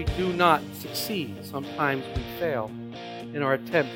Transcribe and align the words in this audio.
We 0.00 0.06
do 0.16 0.32
not 0.32 0.62
succeed. 0.78 1.44
Sometimes 1.44 2.02
we 2.16 2.22
fail 2.38 2.70
in 3.34 3.42
our 3.42 3.52
attempts 3.52 3.92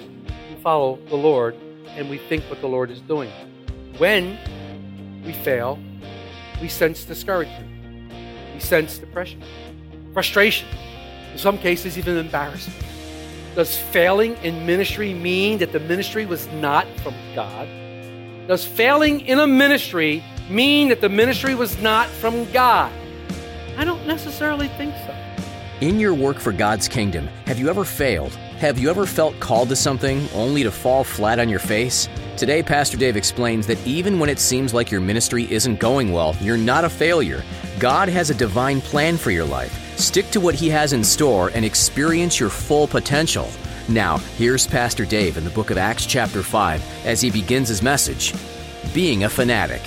to 0.51 0.57
follow 0.61 0.99
the 1.09 1.17
Lord 1.17 1.57
and 1.97 2.11
we 2.11 2.19
think 2.19 2.45
what 2.51 2.61
the 2.61 2.67
Lord 2.67 2.91
is 2.91 3.01
doing. 3.01 3.31
When 3.97 4.37
we 5.25 5.33
fail, 5.33 5.79
we 6.61 6.69
sense 6.69 7.07
discouragement. 7.07 8.13
We 8.53 8.61
sense 8.61 8.99
depression, 8.99 9.43
frustration, 10.13 10.69
in 11.33 11.39
some 11.39 11.57
cases, 11.57 11.97
even 11.97 12.19
embarrassment. 12.19 12.85
Does 13.55 13.79
failing 13.79 14.37
in 14.43 14.67
ministry 14.67 15.15
mean 15.15 15.57
that 15.61 15.73
the 15.73 15.81
ministry 15.81 16.27
was 16.27 16.47
not 16.49 16.87
from 16.99 17.15
God? 17.35 17.67
Does 18.47 18.67
failing 18.67 19.23
in 19.23 19.39
a 19.39 19.47
ministry 19.47 20.23
mean 20.51 20.89
that 20.89 21.01
the 21.01 21.09
ministry 21.09 21.55
was 21.55 21.79
not 21.79 22.09
from 22.09 22.45
God? 22.53 22.93
I 23.79 23.87
don't 23.87 24.07
necessarily 24.07 24.69
think 24.69 24.95
so. 25.07 25.24
In 25.85 26.01
your 26.01 26.15
work 26.15 26.39
for 26.39 26.51
God's 26.51 26.89
kingdom, 26.89 27.27
have 27.45 27.59
you 27.59 27.69
ever 27.69 27.85
failed? 27.85 28.33
Have 28.57 28.79
you 28.79 28.89
ever 28.89 29.05
felt 29.05 29.39
called 29.39 29.69
to 29.69 29.77
something 29.77 30.27
only 30.33 30.63
to 30.63 30.71
fall 30.71 31.05
flat 31.05 31.39
on 31.39 31.51
your 31.51 31.59
face? 31.59 32.09
Today, 32.39 32.63
Pastor 32.63 32.97
Dave 32.97 33.19
explains 33.19 33.67
that 33.67 33.87
even 33.87 34.19
when 34.19 34.31
it 34.31 34.39
seems 34.39 34.73
like 34.73 34.91
your 34.91 35.03
ministry 35.03 35.45
isn't 35.53 35.79
going 35.81 36.11
well, 36.11 36.35
you're 36.41 36.57
not 36.57 36.87
a 36.87 36.89
failure. 36.89 37.45
God 37.79 38.09
has 38.09 38.31
a 38.31 38.35
divine 38.35 38.81
plan 38.81 39.19
for 39.19 39.31
your 39.31 39.45
life. 39.45 39.99
Stick 39.99 40.31
to 40.31 40.41
what 40.41 40.55
He 40.55 40.71
has 40.71 40.95
in 40.95 41.05
store 41.05 41.51
and 41.55 41.67
experience 41.67 42.41
your 42.41 42.49
full 42.49 42.87
potential. 42.87 43.51
Now, 43.87 44.17
here's 44.39 44.67
Pastor 44.67 45.05
Dave 45.05 45.37
in 45.37 45.45
the 45.45 45.51
book 45.51 45.69
of 45.69 45.77
Acts, 45.77 46.07
chapter 46.07 46.43
5, 46.43 47.07
as 47.07 47.21
he 47.21 47.31
begins 47.31 47.69
his 47.69 47.83
message 47.83 48.33
Being 48.95 49.25
a 49.25 49.29
Fanatic. 49.29 49.83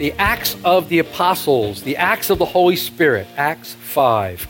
The 0.00 0.12
Acts 0.12 0.56
of 0.64 0.88
the 0.88 0.98
Apostles, 0.98 1.82
the 1.82 1.98
Acts 1.98 2.30
of 2.30 2.38
the 2.38 2.46
Holy 2.46 2.76
Spirit, 2.76 3.26
Acts 3.36 3.74
5. 3.74 4.48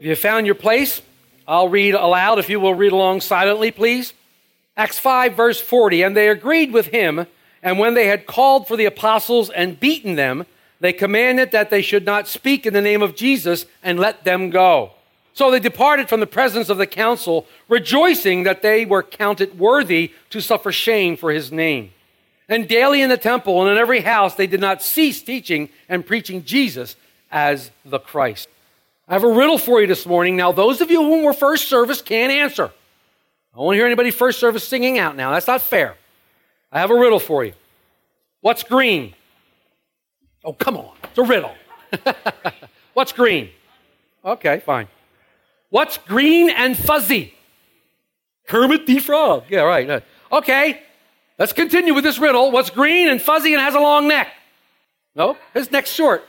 If 0.00 0.04
you 0.04 0.14
found 0.16 0.44
your 0.44 0.54
place, 0.54 1.00
I'll 1.46 1.70
read 1.70 1.94
aloud. 1.94 2.38
If 2.38 2.50
you 2.50 2.60
will 2.60 2.74
read 2.74 2.92
along 2.92 3.22
silently, 3.22 3.70
please. 3.70 4.12
Acts 4.76 4.98
5, 4.98 5.32
verse 5.32 5.62
40. 5.62 6.02
And 6.02 6.14
they 6.14 6.28
agreed 6.28 6.74
with 6.74 6.88
him, 6.88 7.26
and 7.62 7.78
when 7.78 7.94
they 7.94 8.06
had 8.06 8.26
called 8.26 8.68
for 8.68 8.76
the 8.76 8.84
apostles 8.84 9.48
and 9.48 9.80
beaten 9.80 10.16
them, 10.16 10.44
they 10.78 10.92
commanded 10.92 11.50
that 11.52 11.70
they 11.70 11.80
should 11.80 12.04
not 12.04 12.28
speak 12.28 12.66
in 12.66 12.74
the 12.74 12.82
name 12.82 13.00
of 13.00 13.16
Jesus 13.16 13.64
and 13.82 13.98
let 13.98 14.24
them 14.24 14.50
go. 14.50 14.90
So 15.32 15.50
they 15.50 15.58
departed 15.58 16.10
from 16.10 16.20
the 16.20 16.26
presence 16.26 16.68
of 16.68 16.76
the 16.76 16.86
council, 16.86 17.46
rejoicing 17.66 18.42
that 18.42 18.60
they 18.60 18.84
were 18.84 19.02
counted 19.02 19.58
worthy 19.58 20.12
to 20.28 20.42
suffer 20.42 20.70
shame 20.70 21.16
for 21.16 21.32
his 21.32 21.50
name. 21.50 21.92
And 22.48 22.66
daily 22.66 23.02
in 23.02 23.10
the 23.10 23.18
temple 23.18 23.62
and 23.62 23.70
in 23.70 23.78
every 23.78 24.00
house 24.00 24.34
they 24.34 24.46
did 24.46 24.60
not 24.60 24.82
cease 24.82 25.22
teaching 25.22 25.68
and 25.88 26.06
preaching 26.06 26.44
Jesus 26.44 26.96
as 27.30 27.70
the 27.84 27.98
Christ. 27.98 28.48
I 29.06 29.14
have 29.14 29.24
a 29.24 29.28
riddle 29.28 29.58
for 29.58 29.80
you 29.80 29.86
this 29.86 30.06
morning. 30.06 30.36
Now, 30.36 30.52
those 30.52 30.80
of 30.80 30.90
you 30.90 31.02
who 31.02 31.24
were 31.24 31.32
first 31.32 31.68
service 31.68 32.02
can't 32.02 32.32
answer. 32.32 32.70
I 33.54 33.58
won't 33.58 33.76
hear 33.76 33.86
anybody 33.86 34.10
first 34.10 34.38
service 34.38 34.66
singing 34.66 34.98
out 34.98 35.16
now. 35.16 35.32
That's 35.32 35.46
not 35.46 35.62
fair. 35.62 35.96
I 36.70 36.80
have 36.80 36.90
a 36.90 36.94
riddle 36.94 37.18
for 37.18 37.44
you. 37.44 37.54
What's 38.40 38.62
green? 38.62 39.14
Oh, 40.44 40.52
come 40.52 40.76
on. 40.76 40.94
It's 41.04 41.18
a 41.18 41.22
riddle. 41.22 41.54
What's 42.92 43.12
green? 43.12 43.50
Okay, 44.24 44.60
fine. 44.60 44.88
What's 45.70 45.98
green 45.98 46.50
and 46.50 46.76
fuzzy? 46.76 47.34
Kermit 48.46 48.86
the 48.86 48.98
Frog. 48.98 49.44
Yeah, 49.48 49.62
right. 49.62 50.02
Okay, 50.30 50.82
let's 51.38 51.52
continue 51.52 51.94
with 51.94 52.04
this 52.04 52.18
riddle. 52.18 52.50
What's 52.50 52.70
green 52.70 53.08
and 53.08 53.20
fuzzy 53.20 53.54
and 53.54 53.62
has 53.62 53.74
a 53.74 53.80
long 53.80 54.08
neck? 54.08 54.28
No, 55.14 55.36
his 55.54 55.70
neck's 55.70 55.92
short. 55.92 56.24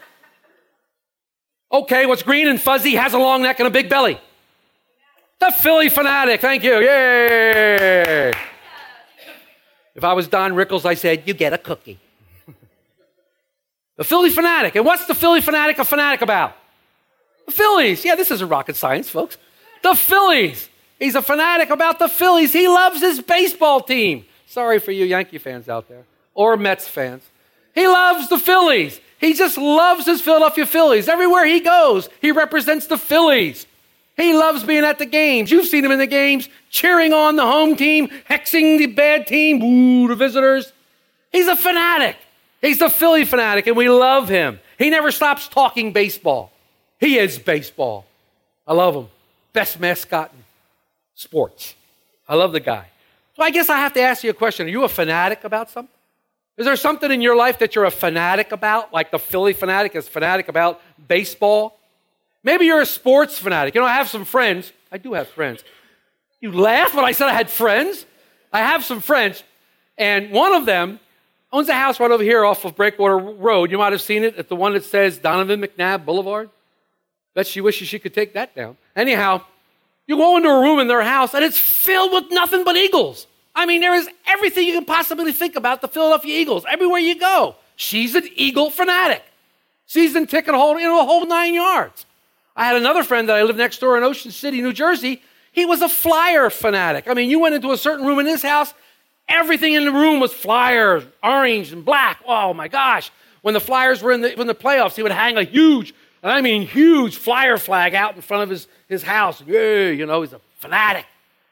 Okay, 1.71 2.05
what's 2.05 2.23
green 2.23 2.47
and 2.47 2.59
fuzzy, 2.59 2.95
has 2.95 3.13
a 3.13 3.19
long 3.19 3.43
neck 3.43 3.59
and 3.59 3.67
a 3.67 3.71
big 3.71 3.89
belly? 3.89 4.19
The 5.39 5.51
Phillie 5.51 5.89
Phanatic. 5.89 6.39
Thank 6.39 6.63
you. 6.63 6.79
Yay! 6.79 8.33
If 9.95 10.03
I 10.03 10.13
was 10.13 10.27
Don 10.27 10.53
Rickles, 10.53 10.85
I 10.85 10.95
said, 10.95 11.23
you 11.27 11.33
get 11.33 11.53
a 11.53 11.57
cookie. 11.57 11.99
the 13.97 14.03
Phillie 14.03 14.31
Phanatic. 14.31 14.75
And 14.75 14.85
what's 14.85 15.05
the 15.05 15.13
Phillie 15.13 15.41
Phanatic 15.41 15.77
a 15.77 15.85
fanatic 15.85 16.21
about? 16.21 16.55
The 17.45 17.51
Phillies. 17.51 18.03
Yeah, 18.03 18.15
this 18.15 18.31
isn't 18.31 18.49
rocket 18.49 18.75
science, 18.75 19.09
folks. 19.09 19.37
The 19.83 19.93
Phillies. 19.93 20.69
He's 20.99 21.15
a 21.15 21.21
fanatic 21.21 21.69
about 21.69 21.99
the 21.99 22.07
Phillies. 22.07 22.51
He 22.51 22.67
loves 22.67 22.99
his 22.99 23.21
baseball 23.21 23.81
team. 23.81 24.25
Sorry 24.49 24.79
for 24.79 24.91
you 24.91 25.05
Yankee 25.05 25.37
fans 25.37 25.69
out 25.69 25.87
there 25.87 26.05
or 26.33 26.57
Mets 26.57 26.87
fans. 26.87 27.23
He 27.75 27.87
loves 27.87 28.29
the 28.29 28.39
Phillies. 28.39 28.99
He 29.19 29.35
just 29.35 29.59
loves 29.59 30.07
his 30.07 30.21
Philadelphia 30.21 30.65
Phillies. 30.65 31.07
Everywhere 31.07 31.45
he 31.45 31.59
goes, 31.59 32.09
he 32.19 32.31
represents 32.31 32.88
the 32.88 32.97
Phillies. 32.97 33.67
He 34.17 34.33
loves 34.33 34.63
being 34.63 34.83
at 34.83 34.97
the 34.97 35.05
games. 35.05 35.51
You've 35.51 35.67
seen 35.67 35.85
him 35.85 35.91
in 35.91 35.99
the 35.99 36.07
games, 36.07 36.49
cheering 36.71 37.13
on 37.13 37.35
the 37.35 37.45
home 37.45 37.75
team, 37.75 38.09
hexing 38.27 38.79
the 38.79 38.88
bad 38.88 39.27
team, 39.27 39.59
boo, 39.59 40.07
the 40.07 40.15
visitors. 40.15 40.73
He's 41.31 41.47
a 41.47 41.55
fanatic. 41.55 42.17
He's 42.59 42.79
the 42.79 42.89
Phillie 42.89 43.25
Phanatic, 43.25 43.67
and 43.67 43.77
we 43.77 43.88
love 43.88 44.27
him. 44.27 44.59
He 44.79 44.89
never 44.89 45.11
stops 45.11 45.47
talking 45.47 45.93
baseball. 45.93 46.51
He 46.99 47.19
is 47.19 47.38
baseball. 47.38 48.07
I 48.65 48.73
love 48.73 48.95
him. 48.95 49.07
Best 49.53 49.79
mascot 49.79 50.31
in 50.33 50.43
sports. 51.13 51.75
I 52.27 52.33
love 52.33 52.51
the 52.51 52.59
guy. 52.59 52.88
So 53.39 53.45
I 53.45 53.51
guess 53.51 53.69
I 53.69 53.77
have 53.77 53.94
to 53.94 54.01
ask 54.01 54.22
you 54.22 54.31
a 54.31 54.33
question. 54.33 54.67
Are 54.67 54.69
you 54.69 54.83
a 54.83 54.89
fanatic 54.89 55.45
about 55.45 55.69
something? 55.69 55.95
Is 56.57 56.66
there 56.66 56.75
something 56.75 57.09
in 57.09 57.22
your 57.22 57.38
life 57.38 57.59
that 57.59 57.73
you're 57.73 57.85
a 57.85 57.89
fanatic 57.89 58.51
about, 58.51 58.91
like 58.91 59.11
the 59.11 59.17
Phillie 59.17 59.53
Phanatic 59.53 59.95
is 59.95 60.09
fanatic 60.09 60.50
about 60.50 60.81
baseball? 61.07 61.79
Maybe 62.44 62.66
you're 62.66 62.81
a 62.81 62.85
sports 62.85 63.39
fanatic. 63.39 63.75
You 63.75 63.79
know, 63.79 63.88
I 63.88 63.94
have 63.94 64.09
some 64.09 64.25
friends. 64.25 64.73
I 64.91 64.97
do 64.97 65.13
have 65.13 65.29
friends. 65.29 65.63
You 66.41 66.51
laugh 66.51 66.94
when 66.94 67.05
I 67.05 67.13
said 67.13 67.29
I 67.29 67.33
had 67.33 67.50
friends. 67.50 68.05
I 68.51 68.59
have 68.59 68.83
some 68.83 69.00
friends, 69.00 69.41
and 69.97 70.31
one 70.31 70.51
of 70.51 70.66
them 70.66 71.00
owns 71.53 71.69
a 71.69 71.73
house 71.73 71.97
right 71.97 72.11
over 72.11 72.23
here 72.23 72.44
off 72.44 72.66
of 72.66 72.75
Breakwater 72.75 73.17
Road. 73.17 73.71
You 73.71 73.77
might 73.77 73.94
have 73.94 74.01
seen 74.01 74.25
it 74.25 74.35
at 74.35 74.50
the 74.50 74.56
one 74.57 74.73
that 74.73 74.83
says 74.83 75.17
Donovan 75.17 75.61
McNabb 75.61 76.03
Boulevard. 76.03 76.50
Bet 77.35 77.47
she 77.47 77.61
wishes 77.61 77.88
she 77.88 78.00
could 78.00 78.13
take 78.13 78.33
that 78.33 78.53
down. 78.53 78.75
Anyhow, 78.97 79.45
you 80.07 80.17
go 80.17 80.35
into 80.35 80.50
a 80.50 80.59
room 80.59 80.79
in 80.79 80.89
their 80.89 81.03
house 81.03 81.33
and 81.33 81.45
it's 81.45 81.59
filled 81.59 82.11
with 82.11 82.31
nothing 82.31 82.66
but 82.66 82.75
eagles. 82.75 83.27
I 83.55 83.65
mean, 83.65 83.81
there 83.81 83.95
is 83.95 84.07
everything 84.27 84.67
you 84.67 84.73
can 84.73 84.85
possibly 84.85 85.31
think 85.31 85.55
about 85.55 85.81
the 85.81 85.87
Philadelphia 85.87 86.39
Eagles 86.39 86.65
everywhere 86.69 86.99
you 86.99 87.19
go. 87.19 87.55
She's 87.75 88.15
an 88.15 88.27
Eagle 88.35 88.69
fanatic. 88.69 89.23
Season 89.85 90.27
ticket 90.27 90.53
holder, 90.53 90.79
you 90.79 90.87
know, 90.87 91.01
a 91.01 91.05
whole 91.05 91.25
nine 91.25 91.53
yards. 91.53 92.05
I 92.55 92.65
had 92.65 92.75
another 92.75 93.03
friend 93.03 93.27
that 93.29 93.35
I 93.35 93.44
lived 93.44 93.57
next 93.57 93.79
door 93.79 93.97
in 93.97 94.03
Ocean 94.03 94.31
City, 94.31 94.62
New 94.62 94.74
Jersey. 94.74 95.21
He 95.51 95.65
was 95.65 95.81
a 95.81 95.89
flyer 95.89 96.50
fanatic. 96.50 97.07
I 97.07 97.13
mean, 97.13 97.29
you 97.29 97.39
went 97.39 97.56
into 97.56 97.71
a 97.71 97.77
certain 97.77 98.06
room 98.06 98.19
in 98.19 98.25
his 98.25 98.44
house, 98.44 98.74
everything 99.27 99.74
in 99.74 99.85
the 99.85 99.91
room 99.91 100.19
was 100.19 100.33
flyers, 100.33 101.03
orange 101.24 101.71
and 101.71 101.83
black. 101.83 102.19
Oh 102.25 102.53
my 102.53 102.68
gosh. 102.68 103.12
When 103.41 103.53
the 103.53 103.59
Flyers 103.62 104.03
were 104.03 104.12
in 104.12 104.21
the, 104.21 104.38
in 104.39 104.47
the 104.47 104.56
playoffs, 104.56 104.95
he 104.95 105.03
would 105.03 105.13
hang 105.13 105.38
a 105.38 105.44
huge, 105.44 105.94
and 106.21 106.31
I 106.31 106.41
mean 106.41 106.63
huge 106.63 107.15
flyer 107.15 107.57
flag 107.57 107.95
out 107.95 108.15
in 108.15 108.21
front 108.21 108.44
of 108.44 108.50
his, 108.50 108.68
his 108.89 109.01
house. 109.01 109.41
Yeah, 109.47 109.89
you 109.89 110.06
know, 110.06 110.21
he's 110.21 110.33
a 110.33 110.41
fanatic. 110.57 111.06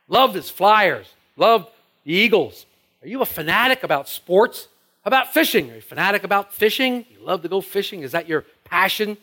Loved 0.09 0.35
his 0.35 0.49
Flyers. 0.49 1.07
Loved 1.37 1.69
the 2.07 2.13
Eagles. 2.13 2.65
Are 3.03 3.07
you 3.07 3.21
a 3.21 3.25
fanatic 3.25 3.83
about 3.83 4.07
sports? 4.07 4.69
How 5.03 5.09
about 5.09 5.33
fishing? 5.33 5.69
Are 5.69 5.73
you 5.73 5.79
a 5.79 5.81
fanatic 5.81 6.23
about 6.23 6.53
fishing? 6.53 7.05
You 7.11 7.19
love 7.21 7.41
to 7.41 7.49
go 7.49 7.59
fishing? 7.59 8.01
Is 8.01 8.13
that 8.13 8.29
your 8.29 8.45
passion? 8.63 9.17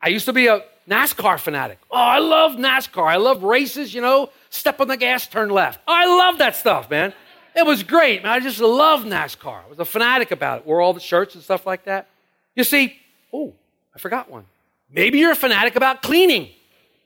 I 0.00 0.08
used 0.08 0.26
to 0.26 0.34
be 0.34 0.46
a 0.46 0.62
NASCAR 0.86 1.40
fanatic. 1.40 1.78
Oh, 1.90 1.96
I 1.96 2.18
love 2.18 2.52
NASCAR. 2.52 3.08
I 3.08 3.16
love 3.16 3.44
races, 3.44 3.94
you 3.94 4.02
know, 4.02 4.28
step 4.50 4.78
on 4.78 4.88
the 4.88 4.96
gas, 4.98 5.26
turn 5.26 5.48
left. 5.48 5.80
Oh, 5.88 5.92
I 5.92 6.04
love 6.04 6.36
that 6.38 6.54
stuff, 6.54 6.90
man. 6.90 7.14
It 7.56 7.64
was 7.64 7.82
great, 7.82 8.22
man. 8.22 8.32
I 8.32 8.40
just 8.40 8.60
love 8.60 9.04
NASCAR. 9.04 9.64
I 9.64 9.68
was 9.70 9.78
a 9.78 9.86
fanatic 9.86 10.30
about 10.30 10.60
it. 10.60 10.66
Wore 10.66 10.82
all 10.82 10.92
the 10.92 11.00
shirts 11.00 11.34
and 11.34 11.42
stuff 11.42 11.64
like 11.64 11.84
that. 11.84 12.08
You 12.54 12.62
see, 12.62 12.94
oh, 13.32 13.54
I 13.94 13.98
forgot 13.98 14.30
one. 14.30 14.44
Maybe 14.92 15.18
you're 15.18 15.32
a 15.32 15.36
fanatic 15.36 15.76
about 15.76 16.02
cleaning. 16.02 16.50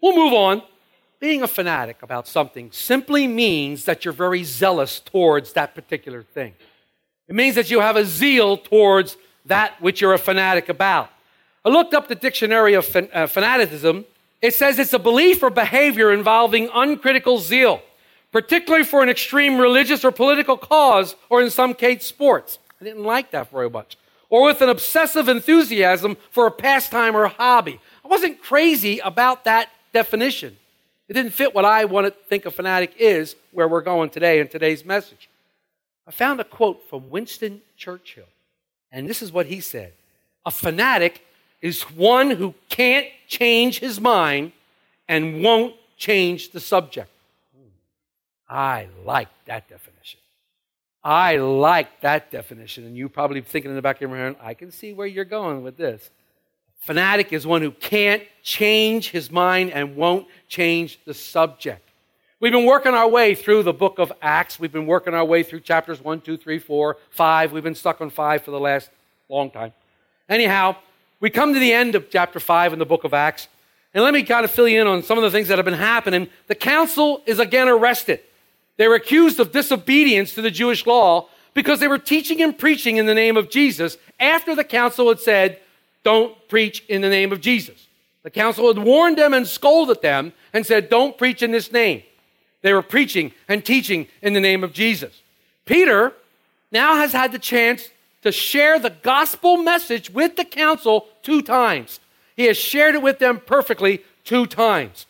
We'll 0.03 0.17
move 0.17 0.33
on. 0.33 0.63
Being 1.23 1.45
a 1.45 1.47
fanatic 1.47 2.03
about 2.03 2.27
something 2.27 2.73
simply 2.73 3.29
means 3.29 3.85
that 3.85 4.05
you're 4.05 4.13
very 4.13 4.43
zealous 4.43 4.99
towards 4.99 5.53
that 5.53 5.73
particular 5.73 6.25
thing. 6.25 6.53
It 7.29 7.37
means 7.37 7.55
that 7.55 7.71
you 7.71 7.79
have 7.79 7.95
a 7.95 8.05
zeal 8.05 8.57
towards 8.57 9.17
that 9.47 9.81
which 9.81 10.01
you're 10.01 10.15
a 10.15 10.19
fanatic 10.19 10.69
about. 10.69 11.11
I 11.65 11.69
looked 11.69 11.95
up 11.95 12.09
the 12.09 12.17
dictionary 12.17 12.75
of 12.75 12.85
fan- 12.85 13.09
uh, 13.15 13.29
fanaticism. 13.29 14.05
It 14.41 14.53
says 14.55 14.81
it's 14.81 14.95
a 14.95 14.99
belief 14.99 15.45
or 15.45 15.51
behavior 15.51 16.11
involving 16.13 16.69
uncritical 16.75 17.39
zeal, 17.39 17.83
particularly 18.33 18.85
for 18.85 19.01
an 19.01 19.09
extreme 19.09 19.61
religious 19.61 20.05
or 20.05 20.11
political 20.11 20.57
cause, 20.57 21.15
or 21.31 21.41
in 21.41 21.51
some 21.51 21.75
case, 21.75 22.05
sports. 22.05 22.59
I 22.81 22.85
didn't 22.85 23.05
like 23.05 23.31
that 23.31 23.49
very 23.53 23.71
much. 23.71 23.97
Or 24.29 24.43
with 24.43 24.61
an 24.61 24.71
obsessive 24.71 25.29
enthusiasm 25.29 26.17
for 26.33 26.49
a 26.49 26.51
pastime 26.51 27.15
or 27.15 27.23
a 27.23 27.29
hobby. 27.29 27.79
I 28.05 28.09
wasn't 28.09 28.43
crazy 28.43 28.99
about 28.99 29.45
that 29.45 29.69
definition. 29.93 30.57
It 31.13 31.17
didn't 31.17 31.35
fit 31.35 31.55
what 31.55 31.67
I 31.67 31.85
want 31.85 32.07
to 32.07 32.11
think 32.11 32.47
a 32.47 32.51
fanatic 32.51 32.95
is, 32.99 33.37
where 33.51 33.69
we're 33.69 33.83
going 33.83 34.09
today 34.09 34.41
in 34.41 34.49
today's 34.49 34.83
message. 34.83 35.29
I 36.07 36.11
found 36.11 36.41
a 36.41 36.45
quote 36.45 36.89
from 36.89 37.11
Winston 37.11 37.61
Churchill, 37.77 38.25
and 38.91 39.07
this 39.07 39.21
is 39.21 39.31
what 39.31 39.45
he 39.45 39.61
said 39.61 39.93
A 40.47 40.51
fanatic 40.51 41.23
is 41.61 41.83
one 41.83 42.31
who 42.31 42.55
can't 42.71 43.09
change 43.29 43.81
his 43.81 44.01
mind 44.01 44.53
and 45.07 45.43
won't 45.43 45.75
change 45.99 46.53
the 46.53 46.61
subject. 46.61 47.11
I 48.49 48.89
like 49.05 49.29
that 49.45 49.69
definition. 49.69 50.21
I 51.05 51.37
like 51.37 52.01
that 52.01 52.31
definition. 52.31 52.87
And 52.87 52.97
you 52.97 53.11
probably 53.11 53.43
thinking 53.43 53.71
in 53.71 53.77
the 53.77 53.83
back 53.83 53.97
of 53.97 54.01
your 54.01 54.09
mind, 54.09 54.37
I 54.41 54.55
can 54.55 54.73
see 54.73 54.95
where 54.95 55.07
you're 55.07 55.27
going 55.27 55.63
with 55.63 55.77
this. 55.77 56.09
Fanatic 56.83 57.33
is 57.33 57.47
one 57.47 57.63
who 57.63 57.71
can't 57.71 58.25
change 58.43 59.11
his 59.11 59.31
mind 59.31 59.71
and 59.71 59.95
won't 59.95 60.27
change 60.49 60.99
the 61.05 61.15
subject. 61.15 61.89
We've 62.41 62.51
been 62.51 62.67
working 62.67 62.93
our 62.93 63.09
way 63.09 63.37
through 63.37 63.63
the 63.63 63.73
book 63.73 64.01
of 64.01 64.13
Acts. 64.21 64.59
We've 64.59 64.73
been 64.73 64.87
working 64.87 65.15
our 65.15 65.25
way 65.25 65.45
through 65.45 65.61
chapters 65.61 66.03
1, 66.03 66.23
2, 66.23 66.37
3, 66.37 66.59
4, 66.59 66.97
5. 67.11 67.53
We've 67.53 67.63
been 67.63 67.77
stuck 67.77 68.01
on 68.01 68.11
5 68.11 68.43
for 68.43 68.51
the 68.51 68.59
last 68.59 68.91
long 69.29 69.49
time. 69.49 69.73
Anyhow, 70.29 70.75
we 71.21 71.31
come 71.31 71.55
to 71.55 71.61
the 71.61 71.73
end 71.73 71.95
of 71.95 72.11
chapter 72.11 72.41
5 72.41 72.73
in 72.73 72.81
the 72.81 72.85
book 72.85 73.05
of 73.05 73.15
Acts. 73.15 73.47
And 73.95 74.03
let 74.03 74.13
me 74.13 74.25
kind 74.25 74.45
of 74.45 74.51
fill 74.51 74.67
you 74.67 74.81
in 74.81 74.89
on 74.89 75.05
some 75.05 75.19
of 75.19 75.23
the 75.23 75.31
things 75.31 75.47
that 75.49 75.59
have 75.59 75.65
been 75.65 75.75
happening. 75.75 76.27
The 76.49 76.57
council 76.57 77.23
is 77.27 77.39
again 77.39 77.69
arrested. 77.69 78.19
They 78.77 78.89
were 78.89 78.97
accused 78.97 79.39
of 79.39 79.53
disobedience 79.53 80.35
to 80.35 80.43
the 80.43 80.51
Jewish 80.51 80.85
law 80.85 81.29
because 81.55 81.79
they 81.79 81.87
were 81.87 81.99
teaching 81.99 82.43
and 82.43 82.59
preaching 82.59 82.97
in 82.97 83.07
the 83.07 83.15
name 83.15 83.37
of 83.37 83.51
Jesus 83.51 83.99
after 84.19 84.57
the 84.57 84.65
council 84.65 85.09
had 85.11 85.21
said, 85.21 85.61
don't 86.05 86.37
preach 86.49 86.85
in 86.89 87.01
the 87.01 87.09
name 87.09 87.33
of 87.33 87.41
Jesus. 87.41 87.89
The 88.23 88.31
council 88.31 88.69
had 88.69 88.79
warned 88.83 89.19
them 89.19 89.35
and 89.35 89.47
scolded 89.47 90.03
them 90.03 90.33
and 90.53 90.65
said, 90.65 90.89
don't 90.89 91.19
preach 91.19 91.43
in 91.43 91.51
this 91.51 91.73
name. 91.73 92.03
They 92.63 92.73
were 92.73 92.83
preaching 92.83 93.33
and 93.49 93.65
teaching 93.65 94.07
in 94.21 94.33
the 94.33 94.41
name 94.41 94.63
of 94.63 94.73
Jesus. 94.73 95.23
Peter 95.65 96.13
now 96.71 96.97
has 96.97 97.13
had 97.13 97.33
the 97.33 97.39
chance 97.39 97.89
to 98.23 98.31
share 98.31 98.79
the 98.79 98.91
gospel 98.91 99.57
message 99.57 100.11
with 100.11 100.37
the 100.37 100.45
council 100.45 101.09
two 101.23 101.43
times. 101.43 101.99
He 102.37 102.45
has 102.45 102.57
shared 102.57 102.95
it 102.95 103.03
with 103.03 103.19
them 103.19 103.41
perfectly 103.45 104.03
two 104.25 104.47
times. 104.47 105.07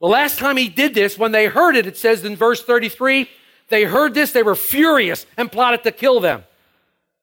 The 0.00 0.06
last 0.06 0.38
time 0.38 0.56
he 0.56 0.68
did 0.68 0.94
this, 0.94 1.18
when 1.18 1.32
they 1.32 1.46
heard 1.46 1.76
it, 1.76 1.86
it 1.86 1.96
says 1.96 2.24
in 2.24 2.36
verse 2.36 2.62
33, 2.62 3.28
they 3.68 3.84
heard 3.84 4.14
this, 4.14 4.32
they 4.32 4.42
were 4.42 4.54
furious 4.54 5.26
and 5.36 5.50
plotted 5.50 5.82
to 5.84 5.92
kill 5.92 6.20
them. 6.20 6.44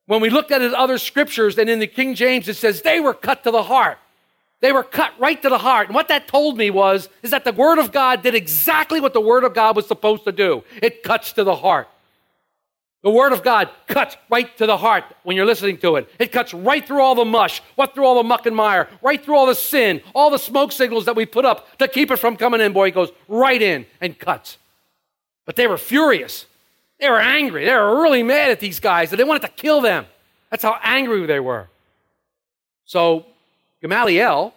When 0.08 0.22
we 0.22 0.30
looked 0.30 0.52
at 0.52 0.62
in 0.62 0.74
other 0.74 0.98
scriptures 0.98 1.58
and 1.58 1.70
in 1.70 1.80
the 1.80 1.88
King 1.88 2.16
James, 2.16 2.48
it 2.48 2.56
says 2.56 2.82
they 2.82 3.00
were 3.00 3.14
cut 3.14 3.44
to 3.44 3.52
the 3.52 3.64
heart. 3.64 4.00
They 4.60 4.72
were 4.72 4.84
cut 4.84 5.14
right 5.20 5.40
to 5.42 5.50
the 5.50 5.60
heart. 5.60 5.88
And 5.88 5.96
what 5.96 6.08
that 6.08 6.28
told 6.28 6.58
me 6.58 6.72
was, 6.72 7.10
is 7.22 7.32
that 7.32 7.44
the 7.44 7.54
Word 7.54 7.78
of 7.78 7.92
God 7.92 8.24
did 8.24 8.34
exactly 8.34 9.00
what 9.00 9.14
the 9.14 9.22
Word 9.22 9.44
of 9.44 9.54
God 9.54 9.76
was 9.76 9.86
supposed 9.86 10.24
to 10.24 10.32
do. 10.32 10.64
It 10.82 11.04
cuts 11.04 11.34
to 11.34 11.44
the 11.44 11.56
heart. 11.56 11.88
The 13.04 13.12
Word 13.12 13.34
of 13.34 13.44
God 13.44 13.70
cuts 13.88 14.18
right 14.30 14.58
to 14.58 14.66
the 14.66 14.78
heart 14.78 15.04
when 15.24 15.36
you're 15.36 15.46
listening 15.46 15.78
to 15.80 15.98
it. 15.98 16.10
It 16.18 16.32
cuts 16.32 16.54
right 16.54 16.86
through 16.86 17.02
all 17.02 17.14
the 17.14 17.26
mush, 17.26 17.62
what 17.76 17.94
through 17.94 18.06
all 18.06 18.16
the 18.16 18.28
muck 18.28 18.48
and 18.48 18.56
mire, 18.56 18.90
right 19.04 19.24
through 19.24 19.36
all 19.36 19.46
the 19.46 19.56
sin, 19.56 20.02
all 20.16 20.32
the 20.32 20.40
smoke 20.40 20.72
signals 20.72 21.06
that 21.06 21.16
we 21.16 21.26
put 21.26 21.46
up 21.46 21.78
to 21.78 21.88
keep 21.88 22.10
it 22.10 22.18
from 22.18 22.36
coming 22.36 22.60
in. 22.60 22.74
Boy, 22.74 22.88
it 22.88 22.96
goes 22.96 23.12
right 23.28 23.62
in 23.62 23.86
and 24.02 24.18
cuts. 24.18 24.58
But 25.46 25.56
they 25.56 25.68
were 25.68 25.78
furious. 25.78 26.48
They 27.00 27.10
were 27.10 27.20
angry. 27.20 27.66
They 27.66 27.74
were 27.74 28.02
really 28.02 28.24
mad 28.24 28.52
at 28.52 28.60
these 28.60 28.80
guys, 28.80 29.12
they 29.12 29.24
wanted 29.24 29.44
to 29.44 29.50
kill 29.50 29.82
them. 29.82 30.06
That's 30.50 30.64
how 30.64 30.78
angry 30.82 31.26
they 31.26 31.40
were. 31.40 31.68
So 32.86 33.26
Gamaliel, 33.82 34.54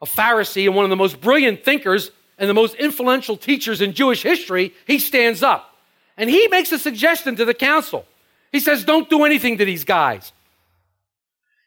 a 0.00 0.06
Pharisee 0.06 0.66
and 0.66 0.74
one 0.74 0.84
of 0.84 0.90
the 0.90 0.96
most 0.96 1.20
brilliant 1.20 1.64
thinkers 1.64 2.10
and 2.38 2.48
the 2.48 2.54
most 2.54 2.74
influential 2.74 3.36
teachers 3.36 3.80
in 3.80 3.92
Jewish 3.92 4.22
history, 4.22 4.74
he 4.86 4.98
stands 4.98 5.42
up 5.42 5.74
and 6.16 6.30
he 6.30 6.48
makes 6.48 6.72
a 6.72 6.78
suggestion 6.78 7.36
to 7.36 7.44
the 7.44 7.54
council. 7.54 8.06
He 8.50 8.60
says, 8.60 8.84
Don't 8.84 9.10
do 9.10 9.24
anything 9.24 9.58
to 9.58 9.64
these 9.64 9.84
guys. 9.84 10.32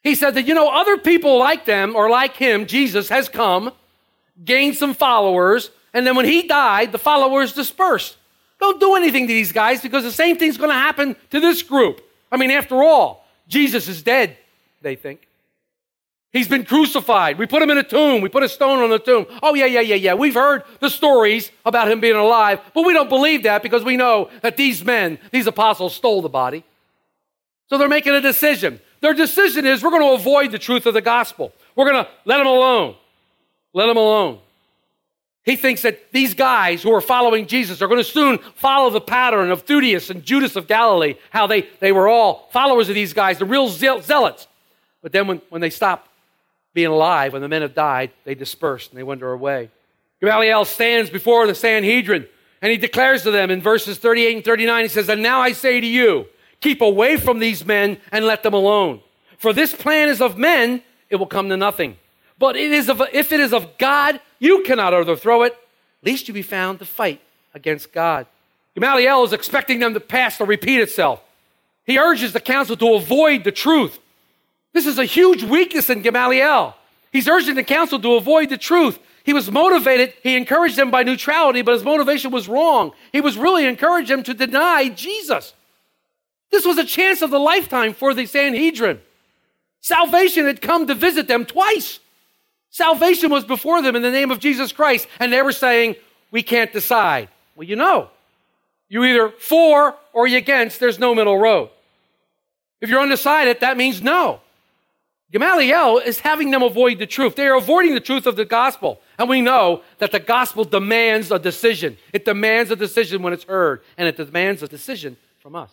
He 0.03 0.15
said 0.15 0.35
that, 0.35 0.47
you 0.47 0.53
know, 0.53 0.69
other 0.69 0.97
people 0.97 1.37
like 1.37 1.65
them 1.65 1.95
or 1.95 2.09
like 2.09 2.35
him, 2.35 2.65
Jesus, 2.65 3.09
has 3.09 3.27
come, 3.27 3.71
gained 4.43 4.75
some 4.75 4.93
followers, 4.93 5.71
and 5.93 6.07
then 6.07 6.15
when 6.15 6.25
he 6.25 6.47
died, 6.47 6.91
the 6.91 6.97
followers 6.97 7.53
dispersed. 7.53 8.15
Don't 8.59 8.79
do 8.79 8.95
anything 8.95 9.27
to 9.27 9.33
these 9.33 9.51
guys 9.51 9.81
because 9.81 10.03
the 10.03 10.11
same 10.11 10.37
thing's 10.37 10.57
going 10.57 10.69
to 10.69 10.75
happen 10.75 11.15
to 11.31 11.39
this 11.39 11.63
group. 11.63 12.01
I 12.31 12.37
mean, 12.37 12.51
after 12.51 12.83
all, 12.83 13.25
Jesus 13.47 13.87
is 13.87 14.03
dead, 14.03 14.37
they 14.81 14.95
think. 14.95 15.27
He's 16.31 16.47
been 16.47 16.63
crucified. 16.63 17.39
We 17.39 17.47
put 17.47 17.63
him 17.63 17.71
in 17.71 17.79
a 17.79 17.83
tomb. 17.83 18.21
We 18.21 18.29
put 18.29 18.43
a 18.43 18.49
stone 18.49 18.79
on 18.79 18.91
the 18.91 18.99
tomb. 18.99 19.25
Oh, 19.41 19.55
yeah, 19.55 19.65
yeah, 19.65 19.79
yeah, 19.79 19.95
yeah. 19.95 20.13
We've 20.13 20.35
heard 20.35 20.63
the 20.79 20.89
stories 20.89 21.51
about 21.65 21.89
him 21.89 21.99
being 21.99 22.15
alive, 22.15 22.59
but 22.75 22.85
we 22.85 22.93
don't 22.93 23.09
believe 23.09 23.43
that 23.43 23.63
because 23.63 23.83
we 23.83 23.97
know 23.97 24.29
that 24.41 24.55
these 24.55 24.85
men, 24.85 25.17
these 25.31 25.47
apostles, 25.47 25.95
stole 25.95 26.21
the 26.21 26.29
body. 26.29 26.63
So 27.67 27.79
they're 27.79 27.87
making 27.87 28.13
a 28.13 28.21
decision. 28.21 28.79
Their 29.01 29.15
decision 29.15 29.65
is 29.65 29.81
we're 29.81 29.89
going 29.89 30.03
to 30.03 30.21
avoid 30.21 30.51
the 30.51 30.59
truth 30.59 30.85
of 30.85 30.93
the 30.93 31.01
gospel. 31.01 31.51
We're 31.75 31.89
going 31.89 32.03
to 32.03 32.11
let 32.25 32.39
him 32.39 32.47
alone. 32.47 32.95
Let 33.73 33.89
him 33.89 33.97
alone. 33.97 34.39
He 35.43 35.55
thinks 35.55 35.81
that 35.81 36.11
these 36.11 36.33
guys 36.33 36.83
who 36.83 36.93
are 36.93 37.01
following 37.01 37.47
Jesus 37.47 37.81
are 37.81 37.87
going 37.87 37.99
to 37.99 38.03
soon 38.03 38.37
follow 38.55 38.89
the 38.89 39.01
pattern 39.01 39.51
of 39.51 39.65
Theudius 39.65 40.09
and 40.09 40.23
Judas 40.23 40.55
of 40.55 40.67
Galilee, 40.67 41.15
how 41.31 41.47
they, 41.47 41.67
they 41.79 41.91
were 41.91 42.07
all 42.07 42.49
followers 42.51 42.89
of 42.89 42.95
these 42.95 43.13
guys, 43.13 43.39
the 43.39 43.45
real 43.45 43.69
zeal- 43.69 44.01
zealots. 44.01 44.47
But 45.01 45.11
then 45.11 45.27
when, 45.27 45.41
when 45.49 45.61
they 45.61 45.69
stopped 45.69 46.09
being 46.73 46.87
alive, 46.87 47.33
when 47.33 47.41
the 47.41 47.47
men 47.47 47.61
have 47.61 47.73
died, 47.73 48.11
they 48.25 48.35
dispersed 48.35 48.91
and 48.91 48.99
they 48.99 49.03
wander 49.03 49.31
away. 49.31 49.69
Gamaliel 50.21 50.65
stands 50.65 51.09
before 51.09 51.47
the 51.47 51.55
Sanhedrin 51.55 52.27
and 52.61 52.71
he 52.71 52.77
declares 52.77 53.23
to 53.23 53.31
them 53.31 53.51
in 53.51 53.61
verses 53.61 53.97
38 53.97 54.35
and 54.37 54.45
39, 54.45 54.83
he 54.83 54.89
says, 54.89 55.09
And 55.09 55.23
now 55.23 55.39
I 55.39 55.53
say 55.53 55.79
to 55.79 55.87
you, 55.87 56.27
keep 56.59 56.81
away 56.81 57.17
from 57.17 57.39
these 57.39 57.65
men 57.65 57.99
and 58.11 58.25
let 58.25 58.43
them 58.43 58.53
alone. 58.53 59.01
For 59.37 59.53
this 59.53 59.73
plan 59.73 60.09
is 60.09 60.21
of 60.21 60.37
men, 60.37 60.83
it 61.09 61.15
will 61.15 61.25
come 61.25 61.49
to 61.49 61.57
nothing. 61.57 61.97
But 62.39 62.55
it 62.55 62.71
is 62.71 62.89
of, 62.89 63.01
if 63.11 63.31
it 63.31 63.39
is 63.41 63.53
of 63.53 63.77
God, 63.77 64.19
you 64.39 64.63
cannot 64.63 64.93
overthrow 64.93 65.43
it, 65.43 65.57
lest 66.03 66.27
you 66.27 66.33
be 66.33 66.41
found 66.41 66.79
to 66.79 66.85
fight 66.85 67.21
against 67.53 67.91
God. 67.91 68.25
Gamaliel 68.75 69.25
is 69.25 69.33
expecting 69.33 69.79
them 69.79 69.93
to 69.93 69.99
pass 69.99 70.39
or 70.39 70.47
repeat 70.47 70.79
itself. 70.79 71.21
He 71.85 71.99
urges 71.99 72.33
the 72.33 72.39
council 72.39 72.77
to 72.77 72.93
avoid 72.93 73.43
the 73.43 73.51
truth. 73.51 73.99
This 74.73 74.85
is 74.85 74.97
a 74.97 75.05
huge 75.05 75.43
weakness 75.43 75.89
in 75.89 76.01
Gamaliel. 76.01 76.75
He's 77.11 77.27
urging 77.27 77.55
the 77.55 77.63
council 77.63 77.99
to 77.99 78.13
avoid 78.13 78.49
the 78.49 78.57
truth. 78.57 78.99
He 79.23 79.33
was 79.33 79.51
motivated, 79.51 80.13
he 80.23 80.37
encouraged 80.37 80.77
them 80.77 80.91
by 80.91 81.03
neutrality, 81.03 81.61
but 81.61 81.73
his 81.73 81.83
motivation 81.83 82.31
was 82.31 82.47
wrong. 82.47 82.93
He 83.11 83.21
was 83.21 83.37
really 83.37 83.65
encouraging 83.65 84.17
them 84.17 84.23
to 84.23 84.33
deny 84.33 84.89
Jesus. 84.89 85.53
This 86.51 86.65
was 86.65 86.77
a 86.77 86.85
chance 86.85 87.21
of 87.21 87.31
the 87.31 87.39
lifetime 87.39 87.93
for 87.93 88.13
the 88.13 88.25
Sanhedrin. 88.25 89.01
Salvation 89.81 90.45
had 90.45 90.61
come 90.61 90.87
to 90.87 90.95
visit 90.95 91.27
them 91.27 91.45
twice. 91.45 91.99
Salvation 92.69 93.31
was 93.31 93.43
before 93.43 93.81
them 93.81 93.95
in 93.95 94.01
the 94.01 94.11
name 94.11 94.31
of 94.31 94.39
Jesus 94.39 94.71
Christ, 94.71 95.07
and 95.19 95.33
they 95.33 95.41
were 95.41 95.51
saying, 95.51 95.95
We 96.31 96.43
can't 96.43 96.71
decide. 96.71 97.29
Well, 97.55 97.67
you 97.67 97.75
know, 97.75 98.09
you're 98.87 99.05
either 99.05 99.29
for 99.29 99.95
or 100.13 100.27
you're 100.27 100.39
against, 100.39 100.79
there's 100.79 100.99
no 100.99 101.15
middle 101.15 101.37
road. 101.37 101.69
If 102.81 102.89
you're 102.89 103.01
undecided, 103.01 103.59
that 103.59 103.77
means 103.77 104.01
no. 104.01 104.41
Gamaliel 105.31 105.99
is 105.99 106.19
having 106.19 106.49
them 106.49 106.63
avoid 106.63 106.97
the 106.97 107.05
truth. 107.05 107.35
They 107.35 107.45
are 107.45 107.55
avoiding 107.55 107.93
the 107.93 107.99
truth 107.99 108.25
of 108.25 108.35
the 108.35 108.45
gospel. 108.45 108.99
And 109.19 109.29
we 109.29 109.41
know 109.41 109.83
that 109.99 110.11
the 110.11 110.19
gospel 110.19 110.63
demands 110.63 111.29
a 111.29 111.37
decision. 111.37 111.97
It 112.13 112.25
demands 112.25 112.71
a 112.71 112.75
decision 112.75 113.21
when 113.21 113.33
it's 113.33 113.43
heard, 113.43 113.81
and 113.97 114.07
it 114.07 114.17
demands 114.17 114.63
a 114.63 114.67
decision 114.67 115.17
from 115.39 115.55
us. 115.55 115.71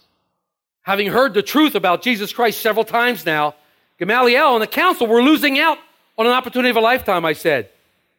Having 0.83 1.09
heard 1.09 1.33
the 1.33 1.43
truth 1.43 1.75
about 1.75 2.03
Jesus 2.03 2.33
Christ 2.33 2.61
several 2.61 2.85
times 2.85 3.25
now, 3.25 3.55
Gamaliel 3.99 4.55
and 4.55 4.63
the 4.63 4.67
council 4.67 5.07
were 5.07 5.23
losing 5.23 5.59
out 5.59 5.79
on 6.19 6.27
an 6.27 6.33
opportunity 6.33 6.71
of 6.71 6.77
a 6.77 6.81
lifetime, 6.81 7.25
I 7.25 7.33
said. 7.33 7.71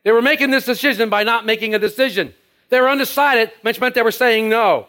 They 0.04 0.12
were 0.12 0.22
making 0.22 0.51
this 0.51 0.66
decision 0.66 1.10
by 1.10 1.24
not 1.24 1.46
making 1.46 1.75
a 1.75 1.80
decision. 1.80 2.34
They 2.70 2.80
were 2.80 2.89
undecided, 2.89 3.51
which 3.62 3.80
meant 3.80 3.96
they 3.96 4.01
were 4.01 4.12
saying 4.12 4.50
no. 4.50 4.88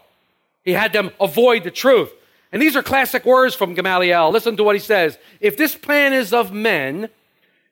He 0.65 0.73
had 0.73 0.93
them 0.93 1.11
avoid 1.21 1.65
the 1.65 1.71
truth. 1.71 2.12
And 2.53 2.62
these 2.62 2.77
are 2.77 2.83
classic 2.83 3.25
words 3.25 3.55
from 3.55 3.75
Gamaliel. 3.75 4.31
Listen 4.31 4.57
to 4.57 4.65
what 4.65 4.77
he 4.77 4.81
says. 4.81 5.19
If 5.41 5.57
this 5.57 5.75
plan 5.75 6.12
is 6.12 6.33
of 6.33 6.53
men, 6.53 7.09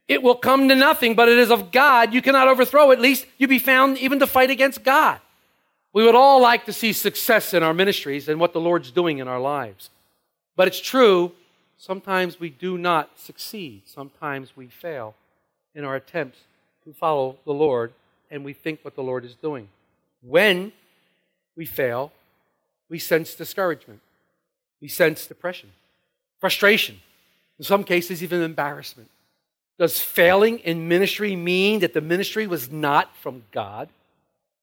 it 0.09 0.23
will 0.23 0.35
come 0.35 0.69
to 0.69 0.75
nothing, 0.75 1.15
but 1.15 1.29
it 1.29 1.39
is 1.39 1.51
of 1.51 1.73
God. 1.73 2.13
You 2.13 2.23
cannot 2.23 2.49
overthrow 2.49 2.91
it, 2.91 3.01
least 3.01 3.27
you 3.39 3.49
be 3.49 3.59
found 3.59 3.99
even 3.99 4.19
to 4.21 4.27
fight 4.27 4.51
against 4.51 4.85
God. 4.85 5.21
We 5.93 6.05
would 6.05 6.15
all 6.15 6.43
like 6.43 6.67
to 6.67 6.73
see 6.73 6.93
success 6.93 7.55
in 7.55 7.63
our 7.63 7.73
ministries 7.73 8.29
and 8.29 8.39
what 8.39 8.53
the 8.53 8.61
Lord's 8.61 8.91
doing 8.91 9.19
in 9.19 9.29
our 9.29 9.41
lives. 9.41 9.89
But 10.55 10.69
it's 10.69 10.81
true, 10.81 11.33
sometimes 11.79 12.39
we 12.39 12.51
do 12.51 12.77
not 12.77 13.19
succeed. 13.19 13.83
Sometimes 13.87 14.57
we 14.57 14.67
fail 14.67 15.15
in 15.77 15.85
our 15.85 15.95
attempts 15.95 16.39
to 16.85 16.93
follow 16.93 17.37
the 17.45 17.53
Lord 17.53 17.93
and 18.31 18.45
we 18.45 18.53
think 18.53 18.81
what 18.83 18.97
the 18.97 19.03
Lord 19.03 19.25
is 19.25 19.35
doing. 19.37 19.69
When 20.23 20.73
we 21.55 21.67
fail, 21.67 22.11
we 22.89 22.99
sense 22.99 23.35
discouragement, 23.35 24.01
we 24.81 24.89
sense 24.89 25.27
depression, 25.27 25.71
frustration, 26.41 27.01
in 27.59 27.65
some 27.65 27.85
cases, 27.85 28.23
even 28.23 28.43
embarrassment. 28.43 29.09
Does 29.79 30.01
failing 30.01 30.59
in 30.61 30.89
ministry 30.89 31.37
mean 31.37 31.81
that 31.81 31.93
the 31.93 32.01
ministry 32.01 32.47
was 32.47 32.71
not 32.71 33.15
from 33.17 33.45
God? 33.53 33.89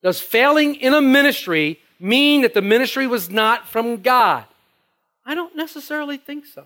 Does 0.01 0.19
failing 0.19 0.75
in 0.75 0.93
a 0.93 1.01
ministry 1.01 1.79
mean 1.99 2.41
that 2.41 2.53
the 2.53 2.61
ministry 2.61 3.07
was 3.07 3.29
not 3.29 3.67
from 3.67 4.01
God? 4.01 4.45
I 5.25 5.35
don't 5.35 5.55
necessarily 5.55 6.17
think 6.17 6.45
so. 6.45 6.65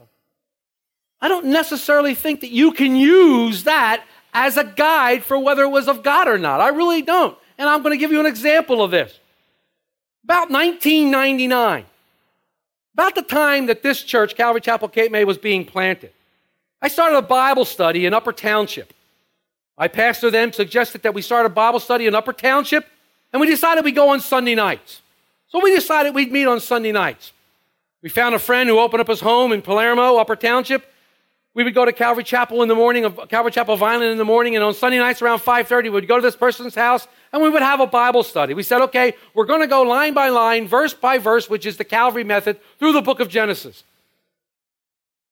I 1.19 1.27
don't 1.27 1.47
necessarily 1.47 2.15
think 2.15 2.41
that 2.41 2.51
you 2.51 2.71
can 2.71 2.95
use 2.95 3.63
that 3.63 4.03
as 4.37 4.55
a 4.55 4.63
guide 4.63 5.23
for 5.23 5.39
whether 5.39 5.63
it 5.63 5.69
was 5.69 5.87
of 5.87 6.03
God 6.03 6.27
or 6.27 6.37
not. 6.37 6.61
I 6.61 6.69
really 6.69 7.01
don't. 7.01 7.35
And 7.57 7.67
I'm 7.67 7.81
going 7.81 7.93
to 7.93 7.97
give 7.97 8.11
you 8.11 8.19
an 8.19 8.27
example 8.27 8.83
of 8.83 8.91
this. 8.91 9.19
About 10.23 10.51
1999, 10.51 11.85
about 12.93 13.15
the 13.15 13.23
time 13.23 13.65
that 13.65 13.81
this 13.81 14.03
church, 14.03 14.35
Calvary 14.35 14.61
Chapel 14.61 14.89
Cape 14.89 15.11
May, 15.11 15.25
was 15.25 15.39
being 15.39 15.65
planted, 15.65 16.11
I 16.79 16.87
started 16.87 17.17
a 17.17 17.23
Bible 17.23 17.65
study 17.65 18.05
in 18.05 18.13
Upper 18.13 18.31
Township. 18.31 18.93
My 19.75 19.87
pastor 19.87 20.29
then 20.29 20.53
suggested 20.53 21.01
that 21.01 21.15
we 21.15 21.23
start 21.23 21.47
a 21.47 21.49
Bible 21.49 21.79
study 21.79 22.05
in 22.05 22.13
Upper 22.13 22.33
Township, 22.33 22.85
and 23.33 23.39
we 23.39 23.47
decided 23.47 23.83
we'd 23.83 23.95
go 23.95 24.09
on 24.09 24.19
Sunday 24.19 24.53
nights. 24.53 25.01
So 25.47 25.59
we 25.63 25.73
decided 25.73 26.13
we'd 26.13 26.31
meet 26.31 26.45
on 26.45 26.59
Sunday 26.59 26.91
nights. 26.91 27.31
We 28.03 28.09
found 28.09 28.35
a 28.35 28.39
friend 28.39 28.69
who 28.69 28.77
opened 28.77 29.01
up 29.01 29.07
his 29.07 29.21
home 29.21 29.51
in 29.51 29.63
Palermo, 29.63 30.17
Upper 30.17 30.35
Township. 30.35 30.85
We 31.57 31.63
would 31.63 31.73
go 31.73 31.85
to 31.85 31.91
Calvary 31.91 32.23
Chapel 32.23 32.61
in 32.61 32.69
the 32.69 32.75
morning, 32.75 33.03
of 33.03 33.19
Calvary 33.29 33.51
Chapel 33.51 33.77
Vineland 33.77 34.11
in 34.11 34.19
the 34.19 34.23
morning, 34.23 34.55
and 34.55 34.63
on 34.63 34.75
Sunday 34.75 34.99
nights 34.99 35.23
around 35.23 35.39
5:30, 35.39 35.91
we'd 35.91 36.07
go 36.07 36.17
to 36.17 36.21
this 36.21 36.35
person's 36.35 36.75
house 36.75 37.07
and 37.33 37.41
we 37.41 37.49
would 37.49 37.63
have 37.63 37.79
a 37.79 37.87
Bible 37.87 38.21
study. 38.21 38.53
We 38.53 38.61
said, 38.61 38.79
okay, 38.83 39.15
we're 39.33 39.47
going 39.47 39.61
to 39.61 39.67
go 39.67 39.81
line 39.81 40.13
by 40.13 40.29
line, 40.29 40.67
verse 40.67 40.93
by 40.93 41.17
verse, 41.17 41.49
which 41.49 41.65
is 41.65 41.77
the 41.77 41.83
Calvary 41.83 42.23
method, 42.23 42.59
through 42.77 42.91
the 42.91 43.01
book 43.01 43.19
of 43.19 43.27
Genesis. 43.27 43.83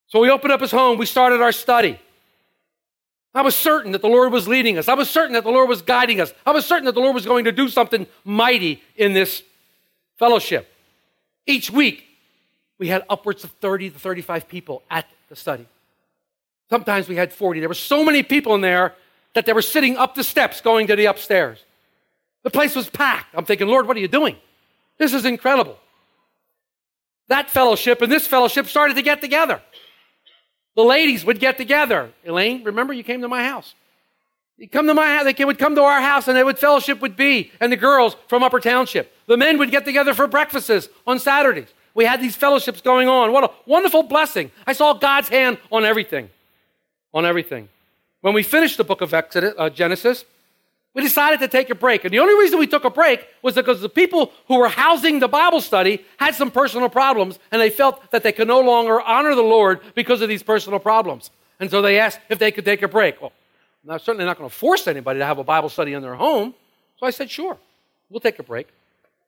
So 0.07 0.19
we 0.19 0.31
opened 0.31 0.51
up 0.51 0.61
his 0.61 0.71
home, 0.71 0.97
we 0.97 1.05
started 1.05 1.41
our 1.41 1.51
study. 1.51 1.99
I 3.35 3.43
was 3.43 3.53
certain 3.53 3.91
that 3.91 4.01
the 4.01 4.07
Lord 4.07 4.31
was 4.31 4.47
leading 4.47 4.79
us. 4.79 4.87
I 4.87 4.95
was 4.95 5.11
certain 5.11 5.33
that 5.33 5.43
the 5.43 5.51
Lord 5.51 5.69
was 5.69 5.83
guiding 5.83 6.19
us. 6.21 6.33
I 6.43 6.53
was 6.53 6.65
certain 6.65 6.85
that 6.85 6.95
the 6.95 7.01
Lord 7.01 7.13
was 7.13 7.27
going 7.27 7.45
to 7.45 7.51
do 7.51 7.67
something 7.67 8.07
mighty 8.23 8.81
in 8.95 9.13
this 9.13 9.43
fellowship. 10.17 10.73
Each 11.45 11.69
week, 11.69 12.03
we 12.79 12.87
had 12.87 13.03
upwards 13.11 13.43
of 13.43 13.51
30 13.61 13.91
to 13.91 13.99
35 13.99 14.47
people 14.47 14.81
at 14.89 15.05
the 15.29 15.35
study. 15.35 15.67
Sometimes 16.69 17.07
we 17.07 17.15
had 17.15 17.31
40. 17.31 17.59
There 17.59 17.69
were 17.69 17.75
so 17.75 18.03
many 18.03 18.23
people 18.23 18.55
in 18.55 18.61
there 18.61 18.95
that 19.33 19.45
they 19.45 19.53
were 19.53 19.61
sitting 19.61 19.97
up 19.97 20.15
the 20.15 20.23
steps 20.23 20.61
going 20.61 20.87
to 20.87 20.95
the 20.95 21.05
upstairs. 21.05 21.63
The 22.43 22.49
place 22.49 22.75
was 22.75 22.89
packed. 22.89 23.35
I'm 23.35 23.45
thinking, 23.45 23.67
Lord, 23.67 23.87
what 23.87 23.97
are 23.97 23.99
you 23.99 24.07
doing? 24.07 24.35
This 24.97 25.13
is 25.13 25.25
incredible. 25.25 25.77
That 27.27 27.49
fellowship 27.49 28.01
and 28.01 28.11
this 28.11 28.27
fellowship 28.27 28.67
started 28.67 28.95
to 28.95 29.01
get 29.01 29.21
together. 29.21 29.61
The 30.75 30.83
ladies 30.83 31.25
would 31.25 31.39
get 31.39 31.57
together. 31.57 32.11
Elaine, 32.25 32.63
remember 32.63 32.93
you 32.93 33.03
came 33.03 33.21
to 33.21 33.27
my 33.27 33.43
house. 33.43 33.73
You 34.57 34.69
come 34.69 34.87
to 34.87 34.93
my 34.93 35.17
house, 35.17 35.33
they 35.35 35.43
would 35.43 35.57
come 35.57 35.75
to 35.75 35.81
our 35.81 36.01
house 36.01 36.27
and 36.27 36.37
they 36.37 36.43
would 36.43 36.57
fellowship 36.57 37.01
with 37.01 37.17
B 37.17 37.51
and 37.59 37.71
the 37.71 37.77
girls 37.77 38.15
from 38.27 38.41
Upper 38.41 38.59
Township. 38.59 39.13
The 39.27 39.37
men 39.37 39.57
would 39.57 39.71
get 39.71 39.83
together 39.83 40.13
for 40.13 40.27
breakfasts 40.27 40.87
on 41.05 41.19
Saturdays. 41.19 41.67
We 41.93 42.05
had 42.05 42.21
these 42.21 42.35
fellowships 42.35 42.81
going 42.81 43.07
on. 43.07 43.31
What 43.31 43.43
a 43.43 43.51
wonderful 43.65 44.03
blessing. 44.03 44.51
I 44.67 44.73
saw 44.73 44.93
God's 44.93 45.29
hand 45.29 45.57
on 45.71 45.83
everything. 45.83 46.29
On 47.15 47.25
everything. 47.25 47.69
When 48.21 48.33
we 48.33 48.43
finished 48.43 48.77
the 48.77 48.83
book 48.83 49.01
of 49.01 49.13
Exodus, 49.13 49.53
uh, 49.57 49.69
Genesis, 49.69 50.25
we 50.93 51.01
decided 51.01 51.39
to 51.39 51.47
take 51.47 51.69
a 51.69 51.75
break. 51.75 52.03
And 52.03 52.13
the 52.13 52.19
only 52.19 52.33
reason 52.35 52.59
we 52.59 52.67
took 52.67 52.83
a 52.83 52.89
break 52.89 53.25
was 53.41 53.55
because 53.55 53.81
the 53.81 53.89
people 53.89 54.33
who 54.47 54.59
were 54.59 54.67
housing 54.67 55.19
the 55.19 55.27
Bible 55.27 55.61
study 55.61 56.05
had 56.17 56.35
some 56.35 56.51
personal 56.51 56.89
problems, 56.89 57.39
and 57.51 57.61
they 57.61 57.69
felt 57.69 58.11
that 58.11 58.23
they 58.23 58.31
could 58.31 58.47
no 58.47 58.59
longer 58.59 59.01
honor 59.01 59.33
the 59.33 59.41
Lord 59.41 59.79
because 59.95 60.21
of 60.21 60.29
these 60.29 60.43
personal 60.43 60.77
problems. 60.77 61.31
And 61.59 61.71
so 61.71 61.81
they 61.81 61.99
asked 61.99 62.19
if 62.29 62.37
they 62.37 62.51
could 62.51 62.65
take 62.65 62.81
a 62.81 62.87
break. 62.87 63.21
Well, 63.21 63.31
I'm 63.87 63.99
certainly 63.99 64.25
not 64.25 64.37
going 64.37 64.49
to 64.49 64.55
force 64.55 64.87
anybody 64.87 65.19
to 65.19 65.25
have 65.25 65.37
a 65.37 65.43
Bible 65.43 65.69
study 65.69 65.93
in 65.93 66.01
their 66.01 66.15
home. 66.15 66.53
So 66.99 67.05
I 67.05 67.11
said, 67.11 67.29
sure, 67.31 67.57
we'll 68.09 68.19
take 68.19 68.39
a 68.39 68.43
break. 68.43 68.67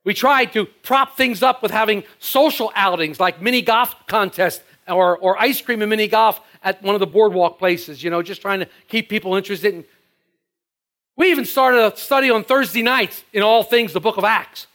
We 0.04 0.14
tried 0.14 0.52
to 0.54 0.66
prop 0.66 1.16
things 1.16 1.42
up 1.42 1.62
with 1.62 1.70
having 1.70 2.04
social 2.18 2.70
outings 2.74 3.20
like 3.20 3.40
mini 3.40 3.62
golf 3.62 3.94
contests 4.06 4.62
or, 4.88 5.18
or 5.18 5.40
ice 5.40 5.60
cream 5.60 5.82
and 5.82 5.90
mini 5.90 6.08
golf 6.08 6.40
at 6.62 6.82
one 6.82 6.94
of 6.94 7.00
the 7.00 7.06
boardwalk 7.06 7.58
places, 7.58 8.02
you 8.02 8.10
know, 8.10 8.22
just 8.22 8.40
trying 8.40 8.60
to 8.60 8.68
keep 8.88 9.08
people 9.08 9.34
interested 9.34 9.74
in 9.74 9.84
we 11.18 11.32
even 11.32 11.44
started 11.44 11.80
a 11.80 11.96
study 11.96 12.30
on 12.30 12.44
Thursday 12.44 12.80
nights 12.80 13.24
in 13.32 13.42
all 13.42 13.64
things 13.64 13.92
the 13.92 14.00
book 14.00 14.18
of 14.18 14.24
Acts. 14.24 14.68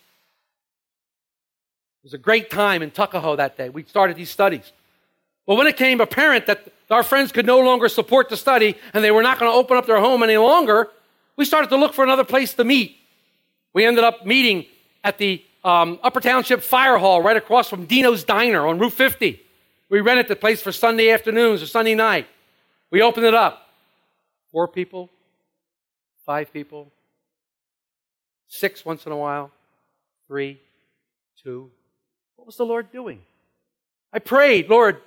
It 2.03 2.07
was 2.07 2.13
a 2.13 2.17
great 2.17 2.49
time 2.49 2.81
in 2.81 2.91
Tuckahoe 2.91 3.37
that 3.37 3.55
day. 3.55 3.69
We 3.69 3.83
started 3.83 4.17
these 4.17 4.29
studies. 4.29 4.73
But 5.47 5.55
when 5.55 5.67
it 5.67 5.77
came 5.77 6.01
apparent 6.01 6.47
that 6.47 6.67
our 6.91 7.01
friends 7.01 7.31
could 7.31 7.45
no 7.45 7.61
longer 7.61 7.87
support 7.87 8.27
the 8.27 8.35
study 8.35 8.75
and 8.93 9.01
they 9.01 9.09
were 9.09 9.23
not 9.23 9.39
going 9.39 9.49
to 9.49 9.55
open 9.55 9.77
up 9.77 9.85
their 9.85 10.01
home 10.01 10.21
any 10.21 10.35
longer, 10.35 10.89
we 11.37 11.45
started 11.45 11.69
to 11.69 11.77
look 11.77 11.93
for 11.93 12.03
another 12.03 12.25
place 12.25 12.53
to 12.55 12.65
meet. 12.65 12.97
We 13.73 13.85
ended 13.85 14.03
up 14.03 14.25
meeting 14.25 14.65
at 15.01 15.17
the 15.17 15.41
um, 15.63 15.97
Upper 16.03 16.19
Township 16.19 16.61
Fire 16.61 16.97
Hall 16.97 17.21
right 17.21 17.37
across 17.37 17.69
from 17.69 17.85
Dino's 17.85 18.25
Diner 18.25 18.67
on 18.67 18.79
Route 18.79 18.91
50. 18.91 19.41
We 19.89 20.01
rented 20.01 20.27
the 20.27 20.35
place 20.35 20.61
for 20.61 20.71
Sunday 20.71 21.11
afternoons 21.11 21.61
or 21.61 21.67
Sunday 21.67 21.95
night. 21.95 22.27
We 22.91 23.01
opened 23.01 23.25
it 23.25 23.33
up. 23.33 23.67
Four 24.51 24.67
people, 24.67 25.09
five 26.25 26.53
people, 26.53 26.91
six 28.47 28.85
once 28.85 29.05
in 29.05 29.11
a 29.11 29.17
while, 29.17 29.51
three, 30.27 30.59
two. 31.43 31.71
What 32.35 32.45
was 32.45 32.57
the 32.57 32.65
Lord 32.65 32.91
doing? 32.91 33.21
I 34.11 34.19
prayed, 34.19 34.69
Lord, 34.69 35.01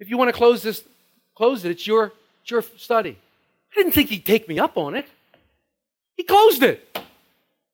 if 0.00 0.10
you 0.10 0.18
want 0.18 0.28
to 0.28 0.36
close 0.36 0.62
this, 0.62 0.82
close 1.36 1.64
it. 1.64 1.70
It's 1.70 1.86
your, 1.86 2.12
it's 2.42 2.50
your 2.50 2.62
study. 2.62 3.16
I 3.72 3.74
didn't 3.76 3.92
think 3.92 4.10
He'd 4.10 4.26
take 4.26 4.48
me 4.48 4.58
up 4.58 4.76
on 4.76 4.96
it. 4.96 5.06
He 6.16 6.24
closed 6.24 6.62
it. 6.62 6.86
It 6.94 7.02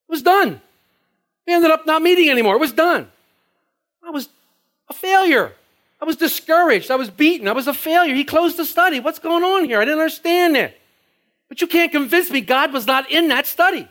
was 0.08 0.22
done. 0.22 0.60
We 1.46 1.54
ended 1.54 1.70
up 1.70 1.86
not 1.86 2.02
meeting 2.02 2.28
anymore. 2.28 2.56
It 2.56 2.60
was 2.60 2.72
done. 2.72 3.10
I 4.04 4.10
was 4.10 4.28
a 4.88 4.94
failure. 4.94 5.52
I 6.00 6.04
was 6.04 6.16
discouraged. 6.16 6.90
I 6.90 6.96
was 6.96 7.10
beaten. 7.10 7.48
I 7.48 7.52
was 7.52 7.66
a 7.66 7.74
failure. 7.74 8.14
He 8.14 8.24
closed 8.24 8.56
the 8.56 8.64
study. 8.64 9.00
What's 9.00 9.18
going 9.18 9.42
on 9.42 9.64
here? 9.64 9.80
I 9.80 9.84
didn't 9.84 10.00
understand 10.00 10.56
it. 10.56 10.78
But 11.48 11.60
you 11.60 11.66
can't 11.66 11.92
convince 11.92 12.30
me 12.30 12.40
God 12.40 12.72
was 12.72 12.86
not 12.86 13.10
in 13.10 13.28
that 13.28 13.46
study. 13.46 13.88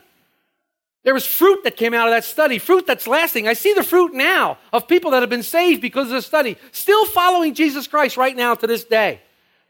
There 1.02 1.14
was 1.14 1.24
fruit 1.24 1.62
that 1.62 1.76
came 1.76 1.94
out 1.94 2.08
of 2.08 2.12
that 2.12 2.24
study, 2.24 2.58
fruit 2.58 2.86
that's 2.86 3.06
lasting. 3.06 3.46
I 3.46 3.52
see 3.52 3.72
the 3.72 3.84
fruit 3.84 4.12
now 4.12 4.58
of 4.72 4.88
people 4.88 5.12
that 5.12 5.22
have 5.22 5.30
been 5.30 5.44
saved 5.44 5.80
because 5.80 6.08
of 6.08 6.14
the 6.14 6.22
study, 6.22 6.58
still 6.72 7.06
following 7.06 7.54
Jesus 7.54 7.86
Christ 7.86 8.16
right 8.16 8.36
now 8.36 8.56
to 8.56 8.66
this 8.66 8.82
day. 8.82 9.20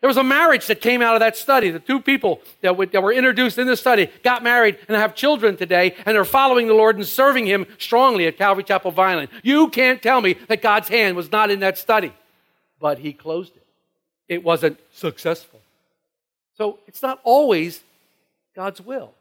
There 0.00 0.08
was 0.08 0.16
a 0.16 0.24
marriage 0.24 0.66
that 0.66 0.80
came 0.80 1.02
out 1.02 1.14
of 1.14 1.20
that 1.20 1.36
study. 1.36 1.70
The 1.70 1.78
two 1.78 2.00
people 2.00 2.40
that, 2.62 2.76
were 2.76 3.12
introduced 3.12 3.58
in 3.58 3.66
the 3.66 3.76
study 3.76 4.10
got 4.22 4.42
married 4.42 4.78
and 4.88 4.96
have 4.96 5.14
children 5.14 5.56
today, 5.56 5.94
and 6.06 6.14
they're 6.14 6.24
following 6.24 6.68
the 6.68 6.74
Lord 6.74 6.96
and 6.96 7.06
serving 7.06 7.46
Him 7.46 7.66
strongly 7.78 8.26
at 8.26 8.38
Calvary 8.38 8.64
Chapel 8.64 8.90
Vineland. 8.90 9.28
You 9.42 9.68
can't 9.68 10.02
tell 10.02 10.20
me 10.20 10.34
that 10.48 10.62
God's 10.62 10.88
hand 10.88 11.16
was 11.16 11.32
not 11.32 11.50
in 11.50 11.60
that 11.60 11.76
study, 11.76 12.12
but 12.80 12.98
He 12.98 13.12
closed 13.12 13.56
it. 13.56 13.66
It 14.28 14.42
wasn't 14.42 14.78
successful. 14.92 15.60
So 16.56 16.78
it's 16.86 17.02
not 17.02 17.20
always 17.22 17.82
God's 18.54 18.80
will. 18.80 19.12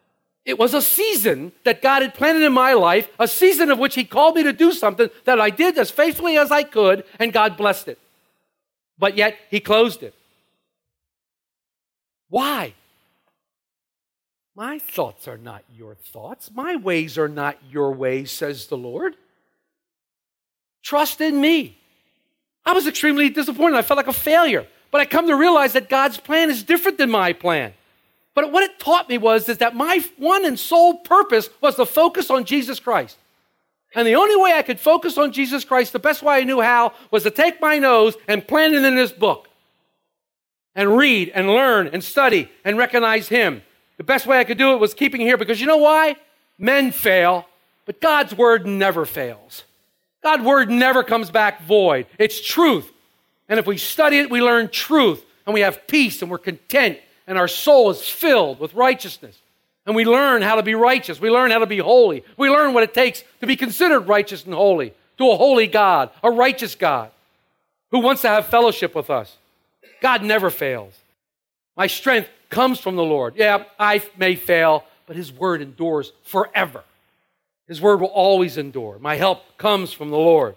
It 0.45 0.59
was 0.59 0.73
a 0.73 0.81
season 0.81 1.51
that 1.63 1.81
God 1.81 2.03
had 2.03 2.13
planted 2.13 2.43
in 2.43 2.53
my 2.53 2.73
life, 2.73 3.09
a 3.19 3.27
season 3.27 3.71
of 3.71 3.79
which 3.79 3.95
He 3.95 4.03
called 4.03 4.35
me 4.35 4.43
to 4.43 4.53
do 4.53 4.71
something 4.71 5.09
that 5.25 5.41
I 5.41 5.49
did 5.49 5.77
as 5.77 5.89
faithfully 5.89 6.37
as 6.37 6.51
I 6.51 6.63
could, 6.63 7.03
and 7.19 7.33
God 7.33 7.57
blessed 7.57 7.87
it. 7.87 7.99
But 8.97 9.17
yet 9.17 9.37
He 9.49 9.59
closed 9.59 10.03
it. 10.03 10.13
Why? 12.29 12.73
My 14.55 14.79
thoughts 14.79 15.27
are 15.27 15.37
not 15.37 15.63
your 15.75 15.95
thoughts. 15.95 16.49
My 16.53 16.75
ways 16.75 17.17
are 17.17 17.27
not 17.27 17.57
your 17.69 17.91
ways, 17.91 18.31
says 18.31 18.67
the 18.67 18.77
Lord. 18.77 19.15
Trust 20.81 21.19
in 21.19 21.41
me. 21.41 21.77
I 22.65 22.73
was 22.73 22.87
extremely 22.87 23.29
disappointed. 23.29 23.77
I 23.77 23.81
felt 23.81 23.97
like 23.97 24.07
a 24.07 24.13
failure. 24.13 24.65
But 24.91 25.01
I 25.01 25.05
come 25.05 25.27
to 25.27 25.35
realize 25.35 25.73
that 25.73 25.89
God's 25.89 26.17
plan 26.17 26.49
is 26.49 26.63
different 26.63 26.97
than 26.97 27.09
my 27.11 27.33
plan. 27.33 27.73
But 28.33 28.51
what 28.51 28.63
it 28.63 28.79
taught 28.79 29.09
me 29.09 29.17
was 29.17 29.47
is 29.49 29.57
that 29.59 29.75
my 29.75 30.03
one 30.17 30.45
and 30.45 30.57
sole 30.59 30.97
purpose 30.97 31.49
was 31.61 31.75
to 31.75 31.85
focus 31.85 32.29
on 32.29 32.45
Jesus 32.45 32.79
Christ. 32.79 33.17
And 33.93 34.07
the 34.07 34.15
only 34.15 34.35
way 34.35 34.53
I 34.53 34.61
could 34.61 34.79
focus 34.79 35.17
on 35.17 35.31
Jesus 35.31 35.63
Christ, 35.63 35.93
the 35.93 35.99
best 35.99 36.21
way 36.21 36.35
I 36.35 36.43
knew 36.43 36.61
how, 36.61 36.93
was 37.11 37.23
to 37.23 37.31
take 37.31 37.61
my 37.61 37.77
nose 37.77 38.15
and 38.27 38.45
plant 38.45 38.73
it 38.73 38.83
in 38.83 38.95
this 38.95 39.11
book. 39.11 39.47
and 40.75 40.97
read 40.97 41.31
and 41.33 41.47
learn 41.47 41.87
and 41.87 42.03
study 42.03 42.49
and 42.63 42.77
recognize 42.77 43.29
Him. 43.29 43.63
The 43.97 44.03
best 44.03 44.27
way 44.27 44.39
I 44.39 44.43
could 44.43 44.57
do 44.57 44.73
it 44.73 44.79
was 44.79 44.93
keeping 44.93 45.21
here 45.21 45.37
because 45.37 45.61
you 45.61 45.67
know 45.67 45.77
why? 45.77 46.17
Men 46.57 46.91
fail, 46.91 47.47
but 47.85 48.01
God's 48.01 48.35
word 48.35 48.67
never 48.67 49.05
fails. 49.05 49.63
God's 50.25 50.43
word 50.43 50.71
never 50.71 51.03
comes 51.03 51.29
back 51.29 51.61
void. 51.61 52.07
It's 52.17 52.41
truth. 52.41 52.91
And 53.47 53.59
if 53.59 53.67
we 53.67 53.77
study 53.77 54.17
it, 54.17 54.31
we 54.31 54.41
learn 54.41 54.69
truth 54.69 55.23
and 55.45 55.53
we 55.53 55.61
have 55.61 55.85
peace 55.85 56.23
and 56.23 56.31
we're 56.31 56.39
content 56.39 56.97
and 57.27 57.37
our 57.37 57.47
soul 57.47 57.91
is 57.91 58.01
filled 58.09 58.59
with 58.59 58.73
righteousness. 58.73 59.39
And 59.85 59.95
we 59.95 60.03
learn 60.03 60.41
how 60.41 60.55
to 60.55 60.63
be 60.63 60.73
righteous. 60.73 61.21
We 61.21 61.29
learn 61.29 61.51
how 61.51 61.59
to 61.59 61.67
be 61.67 61.77
holy. 61.77 62.23
We 62.37 62.49
learn 62.49 62.73
what 62.73 62.81
it 62.81 62.95
takes 62.95 63.23
to 63.39 63.45
be 63.45 63.55
considered 63.55 64.07
righteous 64.07 64.45
and 64.45 64.55
holy 64.55 64.95
to 65.19 65.29
a 65.29 65.37
holy 65.37 65.67
God, 65.67 66.09
a 66.23 66.31
righteous 66.31 66.73
God 66.73 67.11
who 67.91 67.99
wants 67.99 68.23
to 68.23 68.27
have 68.29 68.47
fellowship 68.47 68.95
with 68.95 69.11
us. 69.11 69.37
God 70.01 70.23
never 70.23 70.49
fails. 70.49 70.95
My 71.77 71.85
strength 71.85 72.29
comes 72.49 72.79
from 72.79 72.95
the 72.95 73.03
Lord. 73.03 73.35
Yeah, 73.35 73.65
I 73.77 74.01
may 74.17 74.35
fail, 74.37 74.85
but 75.05 75.17
His 75.17 75.31
word 75.31 75.61
endures 75.61 76.13
forever. 76.23 76.83
His 77.67 77.81
word 77.81 77.99
will 77.99 78.07
always 78.07 78.57
endure. 78.57 78.99
My 78.99 79.15
help 79.15 79.57
comes 79.57 79.91
from 79.91 80.09
the 80.09 80.17
Lord. 80.17 80.55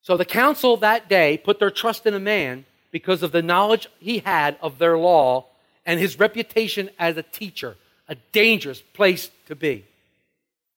So 0.00 0.16
the 0.16 0.24
council 0.24 0.76
that 0.78 1.08
day 1.08 1.38
put 1.38 1.58
their 1.58 1.70
trust 1.70 2.06
in 2.06 2.14
a 2.14 2.20
man 2.20 2.64
because 2.90 3.22
of 3.22 3.32
the 3.32 3.42
knowledge 3.42 3.88
he 3.98 4.18
had 4.18 4.56
of 4.60 4.78
their 4.78 4.98
law 4.98 5.46
and 5.86 6.00
his 6.00 6.18
reputation 6.18 6.90
as 6.98 7.16
a 7.16 7.22
teacher, 7.22 7.76
a 8.08 8.14
dangerous 8.32 8.80
place 8.80 9.30
to 9.46 9.54
be. 9.54 9.84